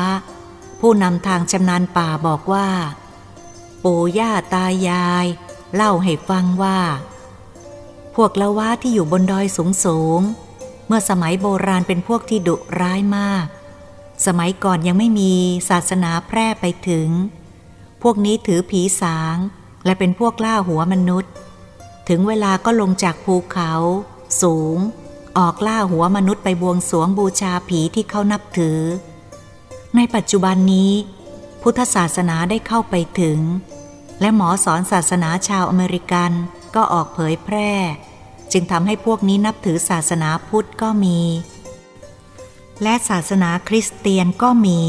[0.82, 2.68] ผู้นำทางชำนาญป่าบอกว่า
[3.84, 5.26] ปู่ย่าตายาย
[5.76, 6.80] เล่าให้ฟังว่า
[8.16, 10.22] พวกละวะที่อยู่บนดอยสูงสูง
[10.88, 13.46] เมื่อสมัยโบราณเป็นพวกที่ดุร้ายมาก
[14.26, 15.34] สมัยก่อนยังไม่มี
[15.70, 17.08] ศาสนาแพร่ไปถึง
[18.02, 19.38] พวกนี้ถือผีสาง
[19.86, 21.32] และเป็นพวกล่าหัวมนุษย์
[22.10, 23.74] ถึงเวลาก็ลงจากภูเขา
[24.42, 24.78] สูง
[25.38, 28.80] ออกล่าหัวมนุษย์ไปบวงสวงบูชาผีที่เขานับถือ
[29.96, 30.92] ในปัจจุบันนี้
[31.62, 33.40] พุทธศาสนาได้เข้าไปถึง
[34.20, 36.32] และหมอสอนศาสนาชาวอเมริกัน
[36.76, 37.74] ก็ออกเผยแพร่
[38.52, 41.20] จึงทำให้พวกนี้นับถือศาสนาพุทธก็มี
[42.84, 44.82] และศาสนาคริสเตียนก็มี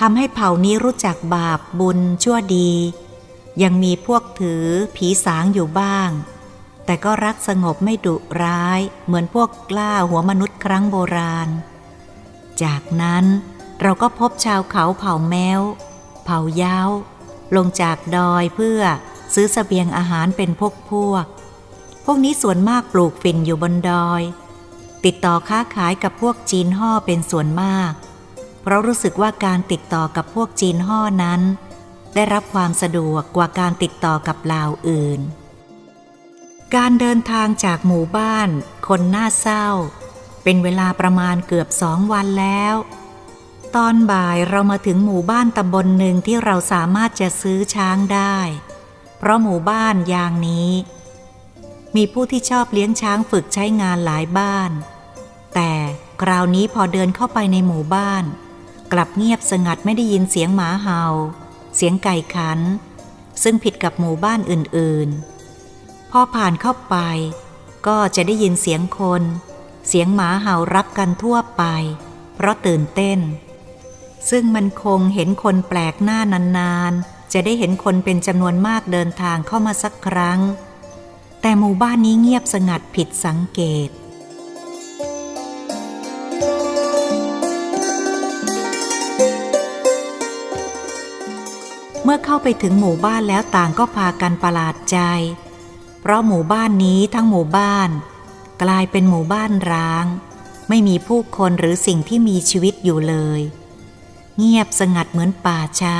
[0.00, 2.70] ทำให้เผ่านี้รู้จักบาปบุญชั่วดี
[3.62, 4.64] ยังมีพวกถือ
[4.96, 6.10] ผีสางอยู่บ้าง
[6.84, 11.48] แต่ก็รักสงบไม่ดุร้าย เหมือนพวกกล้าหัวมนุษย์ครั้งโบราณ
[12.62, 13.24] จากนั้น
[13.82, 15.60] เราก็พบชาวเขาเผ่าแมว
[16.24, 16.80] เผ่าย้า
[17.56, 18.80] ลงจากดอยเพื่อ
[19.34, 21.24] ซื้อสเสบียงอาหารเป็นพวกพวก
[22.04, 24.22] พวกนี้ส่วนมากปลูกฝิ่นอยู่บนดอย
[25.04, 27.92] ติดต่อค้าขายกับพวกจีนห่อเป็นส่วนมาก
[28.62, 31.40] เพราะรู้สึกว่าการติดต่อกับพวกจีนห่อนั้น
[32.14, 35.20] ได้รับความสะดวกกว่าการติดต่อกับลาวอื่น
[36.74, 38.48] การเดินทางจากหมู่บ้าน
[38.88, 39.66] คนน่าเศร้า
[40.42, 42.74] เป็นเวลาประมาณเกือบสองวันแล้ว
[43.76, 48.36] ตอนบ่ายเรามาถึงหมู่บ้านตำบลหนึ่งที่เราสามารถจะซื้อช้างได้
[49.18, 50.70] เพราะหมู่บ้านอย่างนี้
[51.96, 54.70] มีผู้ที่ชอบเลี้ยงช้างฝึกใช้งานหลายบ้าน
[55.54, 55.72] แต่
[56.22, 58.24] คราวนี้พอเดินเข้าไปในหมู่บ้าน
[58.92, 61.02] กลับเงียบสงัดไม่ได้ยินเสียงหมาเห่า
[61.76, 62.60] เสียงไก่ขัน
[63.42, 66.96] ซึ่งผิดกับหมู่บ้านอื่นๆ พอผ่านเข้าไป
[67.86, 69.22] ก็จะได้ยินเสียงคน
[69.88, 71.62] เสียงหมาเห่ารับกันทั่วไป
[72.34, 73.18] เพราะตื่นเต้น
[74.30, 76.18] ซึ่งมันคงเห็นคนแปลกหน้า
[76.58, 80.40] นานๆ จะได้เห็นคนเป็นจำนวนมากเดินทางเข้ามาสักครั้ง
[81.42, 83.90] แต่หมู่บ้านนี้เงียบสงัดผิดสังเกต
[92.04, 94.98] เมื่อเข้าไปถึงหมู่บ้านแล้วต่างก็พากันประหลาดใจ
[96.00, 97.90] เพราะหมู่บ้านนี้ทั้งหมู่บ้าน
[98.62, 100.06] กลายเป็นหมู่บ้านร้าง
[100.68, 103.40] ไม่มีผู้คนหรือสิ่งที่มีชีวิตอยู่เลย
[104.40, 105.98] เงียบสงัดเหมือนป่าช้า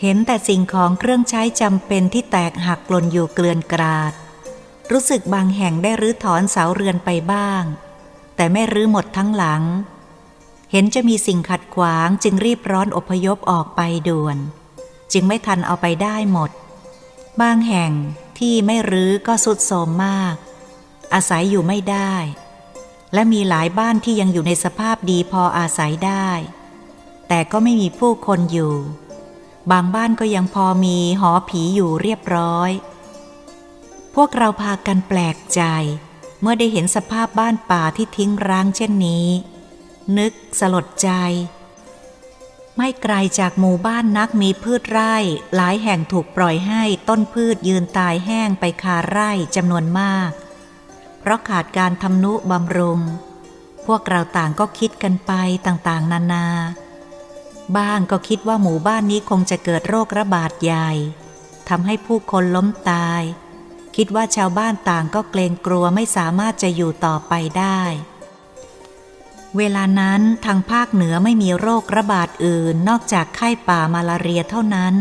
[0.00, 4.12] เห็นแต่สิ่งของเครื่องใช้จำเป็นที่แตกหักหล่นอยู่เกลื่อนกราด
[4.90, 7.62] รู้สึกบางแห่งได้รื้อถอนเสาเรือนไปบ้าง
[8.36, 9.62] แต่ไม่รื้อหมดทั้งหลัง
[10.70, 14.36] เห็นจะมีสิ่งขัดขวางจึงรีบร้อนอพยพออกไปด่วน
[15.12, 16.50] จึงไม่ทันเอาไปได้หมด
[17.40, 17.92] บางแห่ง
[18.38, 20.34] ที่ไม่รื้อก็สุดโทมมาก
[21.14, 22.14] อาศัยอยู่ไม่ได้
[23.14, 26.30] และมีหลายบ้านที่ยังอยู่ในสภาพดีพออาศัยได้
[27.28, 28.74] แต่ก็ไม่มีผู้คนอยู่
[29.70, 32.70] บางบ้านก็ยังพอมีหอผีอยู่เรียบร้อย
[34.14, 35.62] พวกเราพากันแปลกใจ
[36.40, 39.28] เมื่อได้เห็นสภาพบ้านป่าที่ทิ้งร้างเช่นนี้
[40.18, 41.10] นึกสลดใจ
[42.76, 45.16] ไม่ไกลจากหมู่บ้านนักมีพืชไร่
[45.54, 50.30] หลายแห่งถูกปล่อยให้ต้นพืชยืนตายแห้งไปคาไร่จำนวนมาก
[51.20, 53.00] เพราะขาดการทำนุบำรุง
[53.86, 55.32] พวกเราต่างก็คิดกันไป
[55.66, 56.46] ต่างๆ นานา
[57.76, 60.90] บ้างก็คิดว่าหมู่บ้านนี้คงจะเกิดโรคระบาดใหญ่
[61.68, 63.22] ทำให้ผู้คนล้มตาย
[63.96, 67.80] คิดว่าชาวบ้านต่างก็เกรงกลัวไม่สามารถจะอยู่ต่อไปได้
[69.56, 74.94] เวลานั้นทางภาคเหนือไม่มีโรคระบาดอื่นนอกจากไข้ป่ามาลาเรียเท่านั้น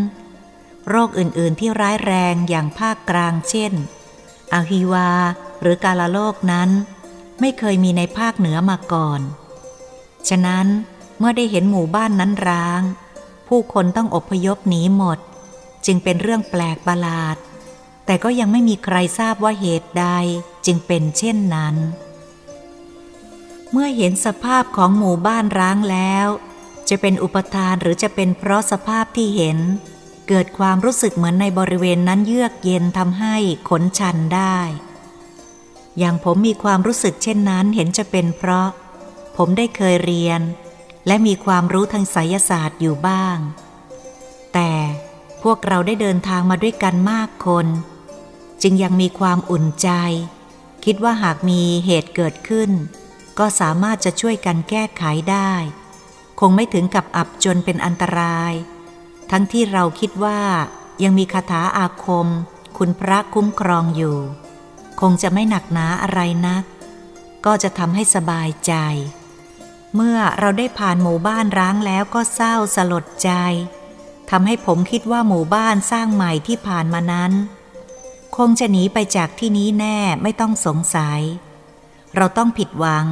[0.89, 3.73] โรคอื่นๆที่ร้ายแรงอย่างภาคกลางเช่น
[4.53, 5.12] อาฮิวา
[5.62, 6.69] หรือกาลาโลกนั้น
[7.41, 9.21] ไม่เคยมีในภาคเหนือมาก่อน
[10.30, 10.67] ฉะนั้น
[11.17, 12.82] เมื่อได้เห็นหมู่บ้านนั้นร้าง
[13.47, 15.19] ผู้คนต้องอพยพหนีหมด
[15.86, 17.38] จึงเป็นเรื่องแปลกประหลาด
[18.06, 20.08] แต่ก็ยังไม่มีใครทราบว่าเหตุใด
[20.65, 21.75] จึงเป็นเช่นนั้น
[23.71, 26.27] เมื่อเห็นสภาพของหมู่บ้านร้างแล้ว
[26.89, 29.58] จะเป็นอุปทานหรือจะเป็นเพราะสภาพที่เห็น
[30.27, 33.36] เกิดความรู้สึกเหมือนในบริเวณนั้นเยือกเย็นทำให้
[33.69, 34.60] ขนชันได้
[35.97, 38.67] อย่างผมมีความรู้สึกเช่นนั้นเห็นจะเป็นเพราะ
[39.38, 40.41] ผมได้เคยเรียน
[41.08, 43.38] และมีความรู้ทางไสยศาสตร์อยู่บ้าง
[44.54, 44.72] แต่
[45.43, 47.67] พวกเราได้เดินทางมาด้วยกันมากคน
[48.62, 49.89] จึงยังมีความอุ่นใจ
[50.86, 52.72] คิดว่าหากมีเหตุเกิดขึ้น
[53.39, 55.54] ก็สามารถจะช่วยกันแก้ไขได้
[56.39, 58.54] คงไม่ถึงกับอับจนเป็นอันตราย
[59.32, 60.39] ทั้งที่เราคิดว่า
[61.04, 62.28] ยังมีคาถาอาคม
[62.78, 64.17] คุณพระคุ้มครองอยู่
[65.02, 66.63] คงจะไม่หนักหนาอะไรนัก
[67.46, 68.74] ก็จะทำให้สบายใจ
[70.00, 73.32] เมื่อเราได้ผ่านหมู่บ้านร้างแล้วก็เศร้าสลดใจ
[74.30, 77.32] ทำให้ผมคิดว่าหมู่บ้านสร้างใหม่ที่ผ่านมานั้น
[78.38, 81.22] คงจะหนีไปจากที่นี้แน่ไม่ต้องสงสัย
[82.16, 83.08] เราต้องผิดหวัง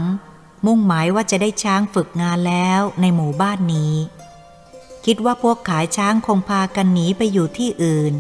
[0.65, 3.93] มุ่งหมายว่าจะได้ช้างฝึกงานแล้วในหมู่บ้านนี้
[5.06, 8.13] คิดว่าพวกขายช้างคงพากันหนีไปอยู่ที่อื่น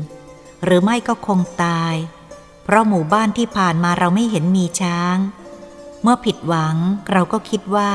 [0.63, 1.95] หรือไม่ก็คงตาย
[2.63, 5.15] เพราะหมู่บ้านที่ผ่านมาเราไม่เห็นมีช้าง
[6.01, 6.75] เมื่อผิดหวัง
[7.11, 7.91] เราก็คิดว่า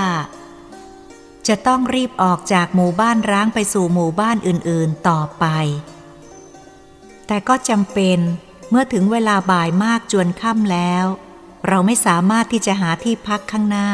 [1.49, 5.45] จะต้องรีบออกจากหมู่บ้านร้างไปสู่หมู่บ้านอื่นๆต่อไป
[7.27, 8.19] แต่ก็จำเป็น
[8.71, 11.05] เมื่อถึงเวลาบ่ายมากจวนค่ำแล้ว
[11.69, 13.91] เราไม่สามารถที่จะหาที่พักข้างหน้า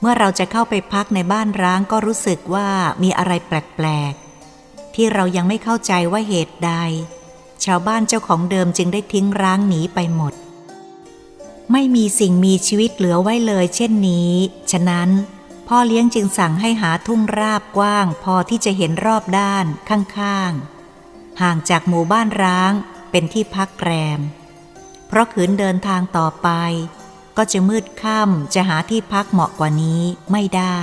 [0.00, 2.68] เมื่อเราจะเข้าไปพักในบ้านร้างก็รู้สึกว่า
[3.02, 6.72] มีอะไรแปลกๆ ที่เรายังไม่เข้าใจว่าเหตุใด
[7.64, 10.34] ชาวบ้านเจ้าของเดิมจึงได้ทิ้งร้างหนีไปหมด
[11.72, 14.32] ไม่มีสิ่งมีชีวิตเหลือไว้เลย เช่นนี้
[14.70, 15.08] ฉะนั้น
[15.74, 22.72] พ่อเลี้ยงจึงสั่งให้หาทุ่งราบกว้าง พอที่จะเห็นรอบด้านข้างๆ ห่างจากหมู่บ้านร้าง
[23.10, 24.20] เป็นที่พักแรม
[25.06, 26.48] เพราะขืนเดินทางต่อไป
[27.36, 30.78] ก็จะมืดค่ำจะหาที่พักเหมาะกว่านี้ไม่ได้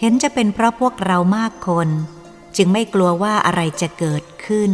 [0.00, 1.88] เห็นจะเป็นเพราะพวกเรามากคน
[2.56, 4.72] จึงไม่กลัวว่าอะไรจะเกิดขึ้น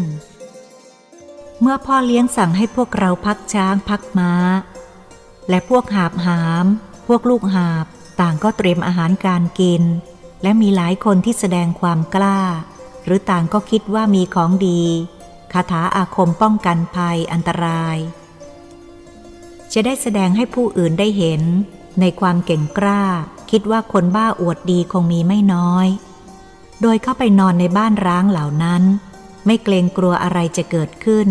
[1.61, 4.33] เมื่อพ่อเลี้ยงสั่งให้พวกเราพักช้างพักม้า
[5.49, 6.67] และพวกหาบหาม
[7.07, 7.87] พวกลูกหาบ
[8.21, 9.83] ต่างก็เตรียมอาหารการกิน
[10.43, 12.41] และมีหลายคนที่แสดงความกล้า
[13.05, 14.83] หรือต่างก็คิดว่ามีของดี
[15.53, 17.97] คาถาอาคมป้องกันภัยอันตราย
[19.73, 21.43] จะได้แสดงให้ผู้อื่นได้เห็น
[22.01, 23.03] ในความเก่งกล้า
[23.51, 25.87] คิดว่าคนบ้าอวดดีคงมีไม่น้อย
[26.83, 28.83] โดยเข้าไปนอนในบ้านร้างเหล่านั้น
[29.47, 31.29] ไม่เกรงกลัวอะไรจะเกิดขึ้น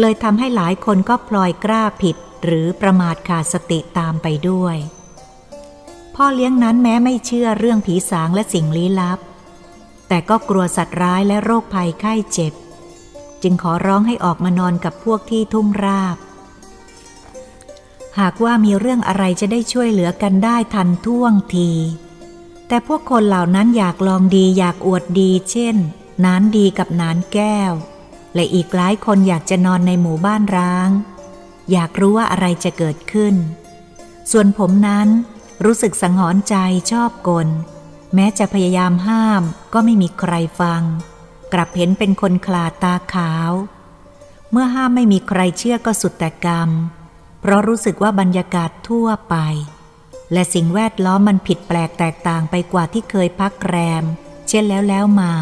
[0.00, 4.76] เลยทำให้หลายคนก็พลอยกล้าผิดหรือประมาทขาดสติตามไปด้วย
[6.20, 9.18] พ่อเลี้ยงนั้นแม้ไม่เชื่อเรื่องผีสางและสิ่งลี้ลับ
[10.08, 12.52] แต่ก็กลัวสัตว์ร้ายและโรคภัยไข้เจ็บ
[13.42, 16.16] จึงขอร้องให้ออกมานอนกับพวกที่ทุ่งราบ
[18.18, 21.70] หากว่ามีเรื่องอะไรจะได้ช่วยเหลือกันได้ทันท่วงที
[22.68, 25.76] แต่พวกคนเหล่านั้นอยากลองดีอยากอวดดี เช่น
[26.24, 27.72] นานดีกับนานแก้ว
[28.34, 30.88] และอีกหลายคนอยากจะนอนในหมู่บ้านร้าง
[31.72, 33.34] อยากรู้ว่าอะไรจะเกิดขึ้น
[34.30, 35.08] ส่วนผมนั้น
[35.64, 36.56] รู้สึกสังหรณ์ใจ
[36.92, 37.48] ชอบกล
[38.14, 39.42] แม้จะพยายามห้าม
[39.72, 40.82] ก็ไม่มีใครฟัง
[41.52, 43.52] กลับเห็นเป็นคนคลาตาขาว
[44.50, 46.70] เมื่อห้ามไม่มีใครเชื่อก็สุดแต่กรรม
[47.40, 49.36] เพราะรู้สึกว่าบรรยากาศทั่วไป
[50.32, 54.04] และสิ่งแวดล้อมมันผิดแปลกแตกต่างไปกว่าที่เคยพักแรม
[54.48, 55.32] เช่นแล้วแล้วมา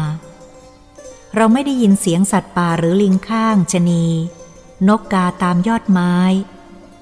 [1.35, 4.05] เราไม่ได้ยินเสียงสัตว์ป่าหรือลิงข้างชนี
[4.87, 6.15] นกกาตามยอดไม้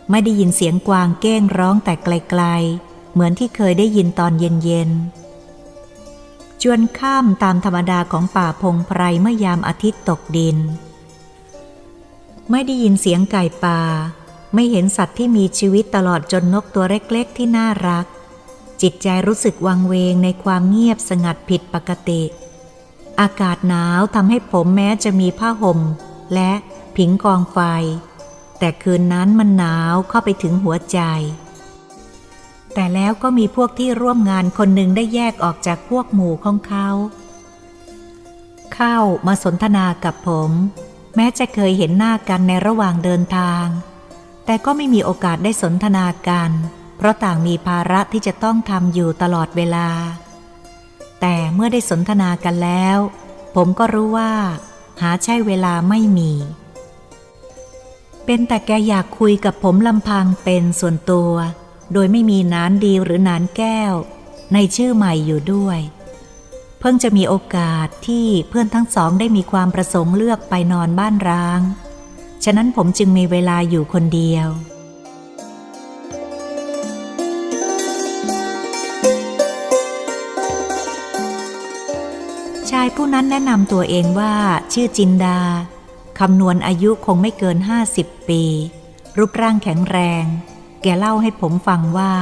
[0.09, 10.57] ไม่ได้ยินเสียงกวางเก้งร้องแต่ไกลๆ เหมือนที่เคยได้ยินตอนเย็นๆ จวนข้ามตามธรรมดาของป่าพงไพรเมื่อยามอาทิตย์ตกดิน
[12.51, 13.81] ไม่ได้ยินเสียงไก่ป่า
[14.53, 18.05] ไม่เห็นสัตว์ที่มีชีวิตตลอดจนนกตัวเล็กๆ ที่น่ารัก
[18.81, 22.23] จิตใจรู้สึกวังเวงในความเงียบสงัดผิดปกติ
[23.19, 25.79] อากาศหนาวทำให้ผมแม้จะมีผ้าห่ม
[26.33, 26.51] และ
[26.97, 27.59] ผิงกองไฟ
[28.59, 30.99] แต่คืนนั้นมันหนาวเข้าไปถึงหัวใจ
[32.75, 36.87] แต่แล้วก็มีพวกที่ร่วมงานคนหนึ่งได้แยกออกจากพวกหมู่ของเขา
[38.75, 40.51] เข้ามาสนทนากับผม
[41.15, 43.65] แม้จะเคยเห็นหน้ากันในระหว่างเดินทาง
[44.45, 46.51] แต่ก็ไม่มีโอกาสได้สนทนากัน
[46.97, 49.87] เพราะต่างมีภาระที่จะต้องทำอยู่ตลอดเวลา
[51.21, 52.97] แต่เมื่อได้สนทนากันแล้ว
[53.55, 54.33] ผมก็รู้ว่า
[55.01, 56.31] หาใช่เวลาไม่มี
[58.25, 61.31] เป็นแต่แกอยากคุยกับผมลำพังเป็นส่วนตัว
[61.93, 63.93] โดยไม่มีนานดีหรือนานแก้ว
[64.53, 65.79] ในชื่อใหม่อยู่ด้วย
[66.79, 71.61] เพิ่งจะมีโอกาสที่เพื่อนทั้งสองได้มีความประสงค์เลือกไปนอนบ้านร้าง
[72.43, 74.47] ฉะนั้นผมจึงมีเวลาอยู่คนเดียว
[82.69, 84.33] ชายผู้นั้นแนะนำตัวเองว่า
[84.73, 85.39] ชื่อจินดา
[86.19, 88.43] คำนวณอายุคงไม่เกินห้าสิบปี
[89.17, 90.25] รูปร่างแข็งแรง
[90.87, 92.13] แกเล่าให้ผมฟังว่า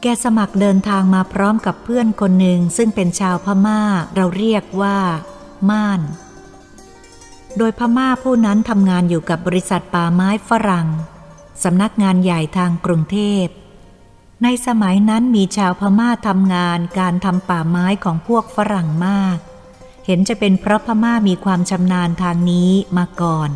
[0.00, 3.80] แกสมัครเดินทางมาพร้อมกับเพื่อนคนหนึ่งซึ่งเป็นชาวพม่า
[4.14, 4.98] เราเรียกว่า
[5.70, 6.00] ม่าน
[7.58, 10.88] โดยพม่าผู้นั้นทำงานอยู่กับบริษัทป่าไม้ฝรั่ง
[11.64, 13.46] สำนักงานใหญ่ทางกรุงเทพ
[14.42, 19.38] ในสมัยนั้นมีชาวพม่าทำงานการทำป่าไม้ของพวกฝรั่งมาก
[20.06, 23.52] เห็นจะเป็นเพราะพม่ามีความชำนาญทางนี้มาก่อน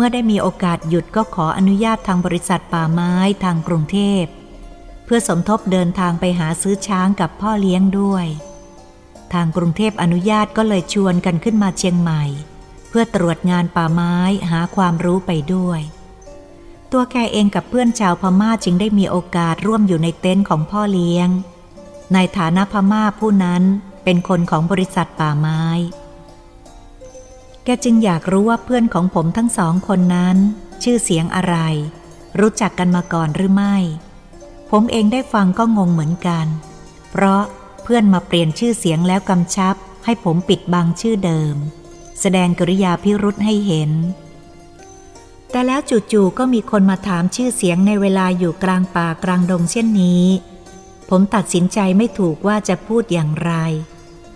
[0.00, 4.24] เมื่อได้มีโอกาสหยุดก็ขออนุญาตทางบริษัทป่าไม้ทางกรุงเทพ
[5.04, 8.26] เพื่อสมทบเดินทางไปหาซื้อช้างกับพ่อเลี้ยงด้วย
[9.32, 12.24] ทางกรุงเทพอนุญาตก็เลยชวนกันขึ้นมาเชียงใหม่
[12.88, 14.16] เพื่อตรวจงานป่าไม้
[14.50, 15.80] หาความรู้ไปด้วย
[16.92, 21.28] ตัวแกเองกับเพื่อนชาวพม่าจึงได้มีโอกาสร่วมอยู่ในเต็นท์ของพ่อเลี้ยง
[22.14, 23.62] ในฐานะพม่าผู้นั้น
[24.04, 25.62] เป็นคนของบริษัทป่าไม้
[27.68, 30.36] กจึงอยากรู้ว่าเพื่อนของผมทั้งสองคนนั้น
[30.82, 31.56] ชื่อเสียงอะไร
[32.40, 33.76] รู้จักกันมาก่อนหรือไม่
[34.70, 36.46] ผมเองได้ฟังก็งงเหมือนกัน
[37.10, 37.42] เพราะ
[37.82, 41.54] เพื่อนมาเปลี่ยนชื่อเสียงแล้วกำชับ ให้ผมปิดบังชื่อเดิม
[42.20, 43.90] แสดงกริยาพิรุษให้เห็น
[45.50, 45.80] แต่แล้ว
[46.12, 50.24] จู่ๆก็มีคนมาถามชื่อเสียงในเวลาอยู่กลางป่ากลางดงเช่นนี้
[51.08, 53.52] ผมตัดสินใจไม่ถูกว่าจะพูดอย่างไร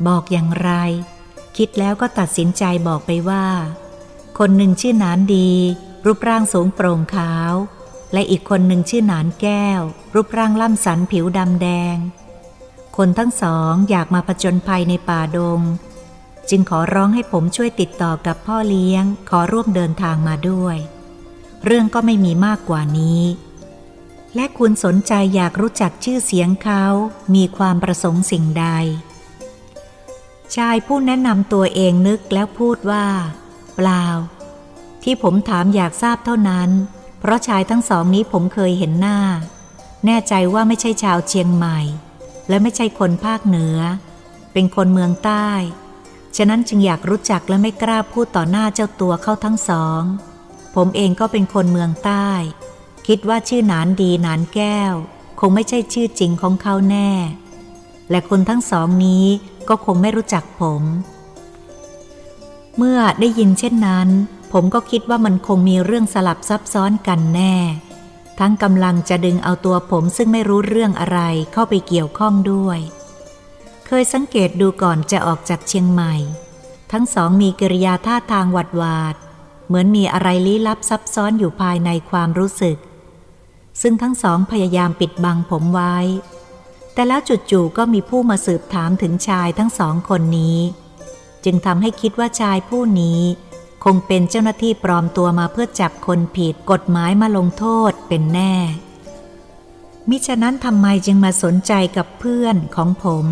[0.06, 0.70] บอกอย่างไร
[1.56, 3.46] คิดแล้วก็ตัดสินใจบอกไปว่า
[4.38, 5.50] คนหนึ่งชื่อหนานดี
[6.06, 7.52] รูปร่างสูงโปร่งขาว
[8.12, 9.80] และอีกคนหนึ่งชื่อหนานแก้ว
[10.14, 11.96] รูปร่างล่ำสันผิวดำแดง
[12.96, 15.60] คนทั้งสองอยากมาผจญภัยในป่าดง
[16.50, 20.76] จึงขอร้องให้ผมช่วยติดต่อกับพ่อเลี้ยง ขอร่วมเดินทางมาด้วย
[21.64, 23.22] เรื่องก็ไม่มีมากกว่านี้
[24.34, 26.84] และคุณสนใจอยากรู้จักชื่อเสียงเขา
[27.34, 28.66] มีความประสงค์สิ่งใด
[30.56, 33.06] ชายผู้แนะนำตัวเองนึกแล้วพูดว่า
[33.76, 34.04] เปล่า
[35.02, 36.70] ที่ผมถามอยากทราบเท่านั้น
[37.20, 39.18] เพราะชายทั้งสองนี้ผมเคยเห็นหน้า
[40.06, 41.78] แน่ใจว่าไม่ใช่ชาวเชียงใหม่
[42.48, 43.78] และไม่ใช่คนภาคเหนือ
[44.52, 45.48] เป็นคนเมืองใต้
[46.36, 50.02] ฉะนั้นจึงอยากรู้จักและไม่กล้าพูดต่อหน้าเจ้าตัวเข้าทั้งสอง
[50.74, 52.28] ผมเองก็เป็นคนเมืองใต้
[53.06, 54.92] คิดว่าชื่อหนานดีหนานแก้ว
[55.40, 57.10] คงไม่ใช่ชื่อจริงของเขาแน่
[58.12, 59.26] และคนทั้งสองนี้
[59.68, 60.82] ก็คงไม่รู้จักผม
[62.76, 64.08] เมื่อได้ยินเช่นนั้น
[64.52, 67.56] ผมก็คิดว่ามันคงมีเรื่องสลับซับซ้อนกันแน่
[68.38, 71.20] ทั้งกำลังจะดึงเอาตัวผมซึ่งไม่รู้เรื่องอะไร
[71.52, 72.78] เข้าไปเกี่ยวข้องด้วย
[73.86, 76.14] เคยสังเกตดูก่อนจะออกจากเชียงใหม่
[76.92, 79.16] ทั้งสองมีกิริยาท่าทางหวัดหวาด
[79.66, 82.78] เหมือนมีอะไรลี้ลับซับซ้อนอยู่ภายในความรู้สึก
[83.80, 85.96] ซึ่งทั้งสองพยายามปิดบังผมไว้
[86.94, 90.58] แต่แล้วจู่ๆก็มีผู้มาสืบถามถึงชายทั้งสองคนนี้
[91.44, 93.20] จึงทำให้คิดว่าชายผู้นี้
[93.84, 98.54] คงเป็นเจ้าหน้าที่ปลอมตัวมาเพื่อจับคนผิดกฎหมายมาลงโทษเป็นแน่
[100.08, 103.26] มิฉะนั้นทำไมจึงมาสนใจกับเพื่อนของผม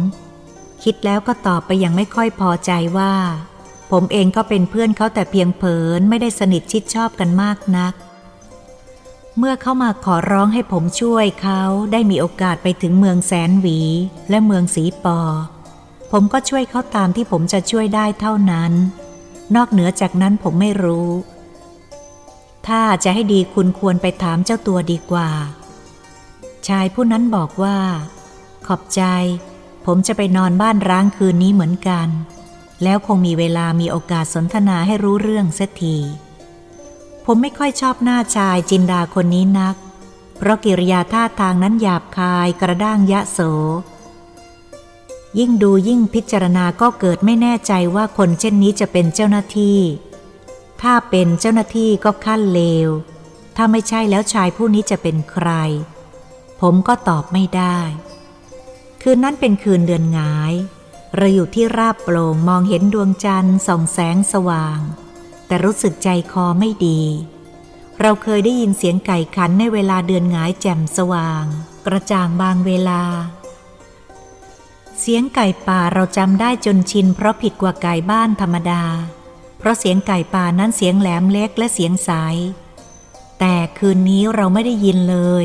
[0.83, 3.15] คิดแล้วก็ตอบไปยังไม่ค่อยพอใจว่า
[3.91, 7.95] ผมเองก็เป็นเพื่อนเขาแต่เพียงเผินไม่ได้สนิทชิดชอบกันมากนัก
[9.39, 11.63] เมื่อเขามาขอร้องให้ผมช่วยเขา
[11.93, 13.81] ได้มีโอกาสไปถึงเมืองแสนหวี
[14.31, 15.21] และเมืองสีปอ
[16.13, 18.73] ผมก็ช่วยเขาตามที่ผมจะช่วยได้เท่านั้น
[19.55, 21.11] นอกเหนือจากนั้นผมไม่รู้
[22.67, 25.31] ถ้าจะให้ดีคุณควรไปถามเจ้าตัวดีกว่า
[26.69, 27.79] ชายผู้นั้นบอกว่า
[28.67, 29.03] ขอบใจ
[29.87, 32.09] ผมจะไปนอนบ้านร้างคืนนี้เหมือนกัน
[32.83, 35.97] แล้วคงมีเวลามีโอกาสสนทนาให้รู้เรื่องเสียที
[37.25, 39.77] ผมไม่ค่อยชอบหน้าชายจินดาคนนี้นัก
[40.37, 43.39] เพราะกิริยาท่าทางนั้นหยาบคายกระด้างยะโส
[45.39, 49.79] ยิ่งดูยิ่งพิจารณาก็เกิดไม่แน่ใจว่าคนเช่นนี้จะเป็นเจ้าหน้าที่
[50.83, 52.89] ถ้าเป็นเจ้าหน้าที่ก็ขั้นเลว
[53.57, 55.49] ถ้าไม่ใช่แล้วชายผู้นี้จะเป็นใคร
[56.61, 57.79] ผมก็ตอบไม่ได้
[59.03, 60.53] คืนนั้นเป็นคืนเดือนงาย
[61.17, 64.79] เราอยู่ที่ราบโปร่งมองเห็นดวงจันทร์ส่องแสงสว่าง
[65.51, 67.01] แต่รู้สึกใจคอไม่ดี
[68.01, 71.45] เราเคยได้ยินเสียงไก่ขันในเวลาเดือนงายแจ่มสว่าง
[71.87, 73.03] กระจ่างบางเวลา
[75.01, 78.85] เสียงไก่ป่าเราจำได้จนชินเพราะผิดกว่าไก่บ้านธรรมดา
[79.59, 82.11] เพราะเสียงไก่ป่านั้นเสียงแหลมเล็กและเสียงใส
[83.41, 85.45] แต่คืนนี้เราไม่ได้ยินเลย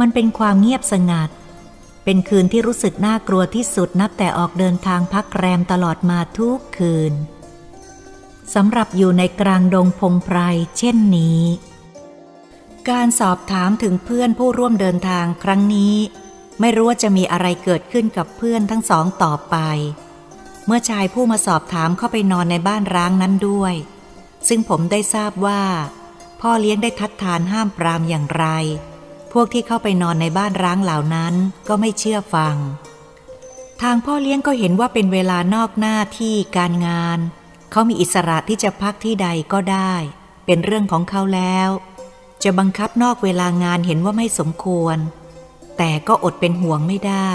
[0.00, 1.30] มันเป็นความเงียบสงัด
[2.04, 7.14] เป็นคืนที่รู้สึกน่ากลัวที่สุดนับแต่ออกเดินทางพักแรมตลอดมาทุกคืน
[8.54, 10.38] สำหรับอยู่ในกลางดงพงไพร
[10.78, 11.42] เช่นนี้
[12.90, 15.94] การสอบถามถึงเพื่อนผู้ร่วมเดินทางครั้งนี้
[16.60, 19.56] ไม่รู้ว่าจะมีอะไรเกิดขึ้นกับเพื่อนทั้งสองต่อไป
[20.66, 23.74] เมื่อชายผู้มาสอบถามเข้าไปนอนในบ้านร้างนั้นด้วย
[24.48, 25.62] ซึ่งผมได้ทราบว่า
[26.40, 28.46] พ่อเลี้ยงได้ทัดทานห้ามปรามอย่างไร
[29.32, 31.34] พวกที่เข้าไปนอนในบ้านร้างเหล่านั้น
[31.68, 32.56] ก็ไม่เชื่อฟัง
[33.82, 37.18] ทางพ่อเลี้ยงก็เห็นว่าเป็นเวลานอกหน้าที่การงาน
[37.70, 39.94] เขามีอิสระที่จะพักที่ใดก็ได้
[40.46, 41.68] เป็นเรื่องของเขาแล้ว
[42.42, 44.96] จะบังคับนอกเวลางานเห็นว่าไม่สมควร
[45.78, 47.30] แต่ก็อดเป็นห่วงไม่ได้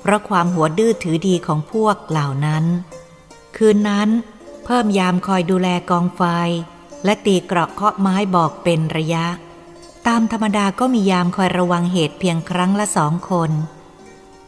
[0.00, 2.64] เพราะความหัวดื้อถือดีของพวกเหล่านั้น
[3.56, 4.08] คืนนั้น
[4.64, 6.22] เพิ่มยามคอยดูแลกองไฟ
[7.04, 9.26] และตีเกราะเคาะไม้บอกเป็นระยะ
[10.06, 13.50] ตามธรรมดาก็มียามคอยระวังเหตุเพียงครั้งละสองคน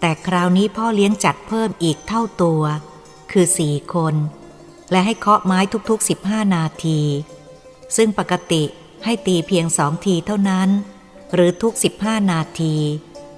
[0.00, 2.62] แต่คราวนี้พ่อเลี้ยงจัดเพิ่มอีกเท่าตัว
[3.30, 4.14] คือสี่คน
[4.90, 5.58] และให้เคาะไม้
[5.90, 7.00] ทุกๆ 15 นาที
[7.96, 8.62] ซึ่งปกติ
[9.04, 10.68] ให้ตีเพียงสองทีเท่านั้น
[11.34, 11.72] หรือทุก
[12.02, 12.76] 15 นาที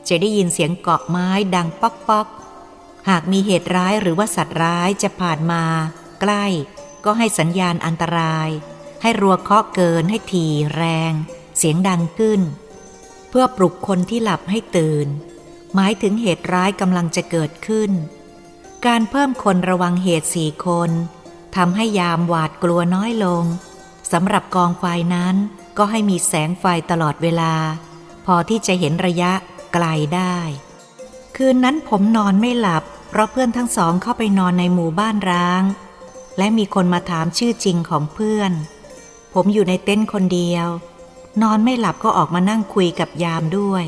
[0.09, 2.27] จะได้ยินเสียงเกาะไม้ดังป๊อกป๊อก
[3.09, 5.65] หากมีเหตุร้ายหรือว่าสัตว์ร้ายจะผ่านมา
[6.21, 6.45] ใกล้
[7.05, 8.49] ก็ให้สัญญาณอันตราย
[9.03, 10.47] ให้รัวเคาะเกินให้ที
[10.77, 11.13] แรง
[11.59, 12.41] เสียงดังขึ้น
[13.29, 15.07] เพื่อปลุกคนที่หลับให้ตื่น
[15.75, 17.91] หมายถึงเหตุร้ายกำลังจะเกิดขึ้น
[18.87, 20.91] การเพิ่มคนระวังเหตุสี่คน
[21.57, 23.45] ทำให้ยามหวาดกลัวน้อยลง
[24.13, 24.85] สำหรับกองไฟ
[25.15, 25.35] นั้น
[25.79, 27.55] ก็ให้มีแสงไฟตลอดเวลา
[28.27, 29.33] พอที่จะเห็นระยะ
[29.73, 30.37] ไกลได้
[31.37, 35.63] คืนนั้นผมนอนไม่หลับ เพราะเพื่อนทั้งสองเข้าไปนอนในหมู่บ้านร้าง
[36.39, 38.53] และมีคนมาถามชื่อจริงของเพื่อน
[39.35, 40.69] ผมอยู่ในเต็นท์คนเดียว
[41.43, 43.85] นอนไม่หลับก็ออกมานั่งคุยกับยามด้วย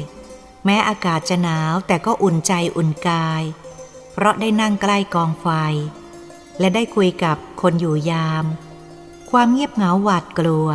[0.65, 3.43] แม้อากาศจะหนาวแต่ก็อุ่นใจอุ่นกาย
[4.13, 5.47] เพราะได้นั่งใกล้กองไฟ
[6.61, 8.45] และได้คุยกับคนอยู่ยาม
[9.31, 10.69] ความเงียบเหงาหวาดกลัว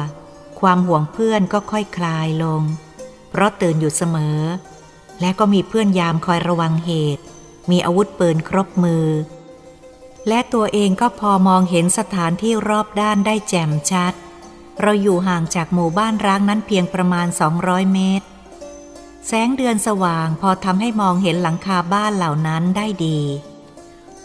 [0.59, 2.61] ความห่วงเพื่อนก็ค่อยคลายลง
[3.29, 4.39] เพราะตื่นอยู่เสมอ
[5.21, 7.23] และก็มีเพื่อนยามคอยระวังเหตุ
[7.71, 9.07] มีอาวุธปืนครบมือ
[10.27, 14.13] และตัวเองก็พอมองเห็นสถานที่รอบด้านได้แจ่มชัด
[14.81, 17.27] เราอยู่ห่างจากหมู่บ้านร้างนั้นเพียงประมาณ
[17.59, 18.27] 200 เมตร
[19.27, 23.19] แสงเดือนสว่างพอทำให้มองเห็นหลังคาบ้านเหล่านั้นได้ดี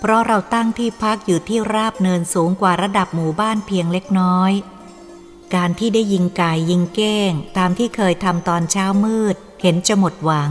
[0.00, 4.52] เพราะเราตั้งที่พักอยู่ที่ราบเนินสูงกว่าระดับหมู่บ้านเพียงเล็กน้อย
[5.54, 10.50] การที่ได้ยิงไก่ยิงเก้ง ตามที่เคยทำตอนเช้ามืด เห็นจะหมดหวัง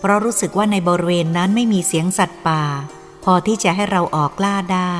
[0.00, 2.64] เพราะรู้สึกว่าในบริเวณนั้นไม่มีเสียงสัตว์ป่า
[3.24, 4.94] พอที่จะให้เราออกล่าได้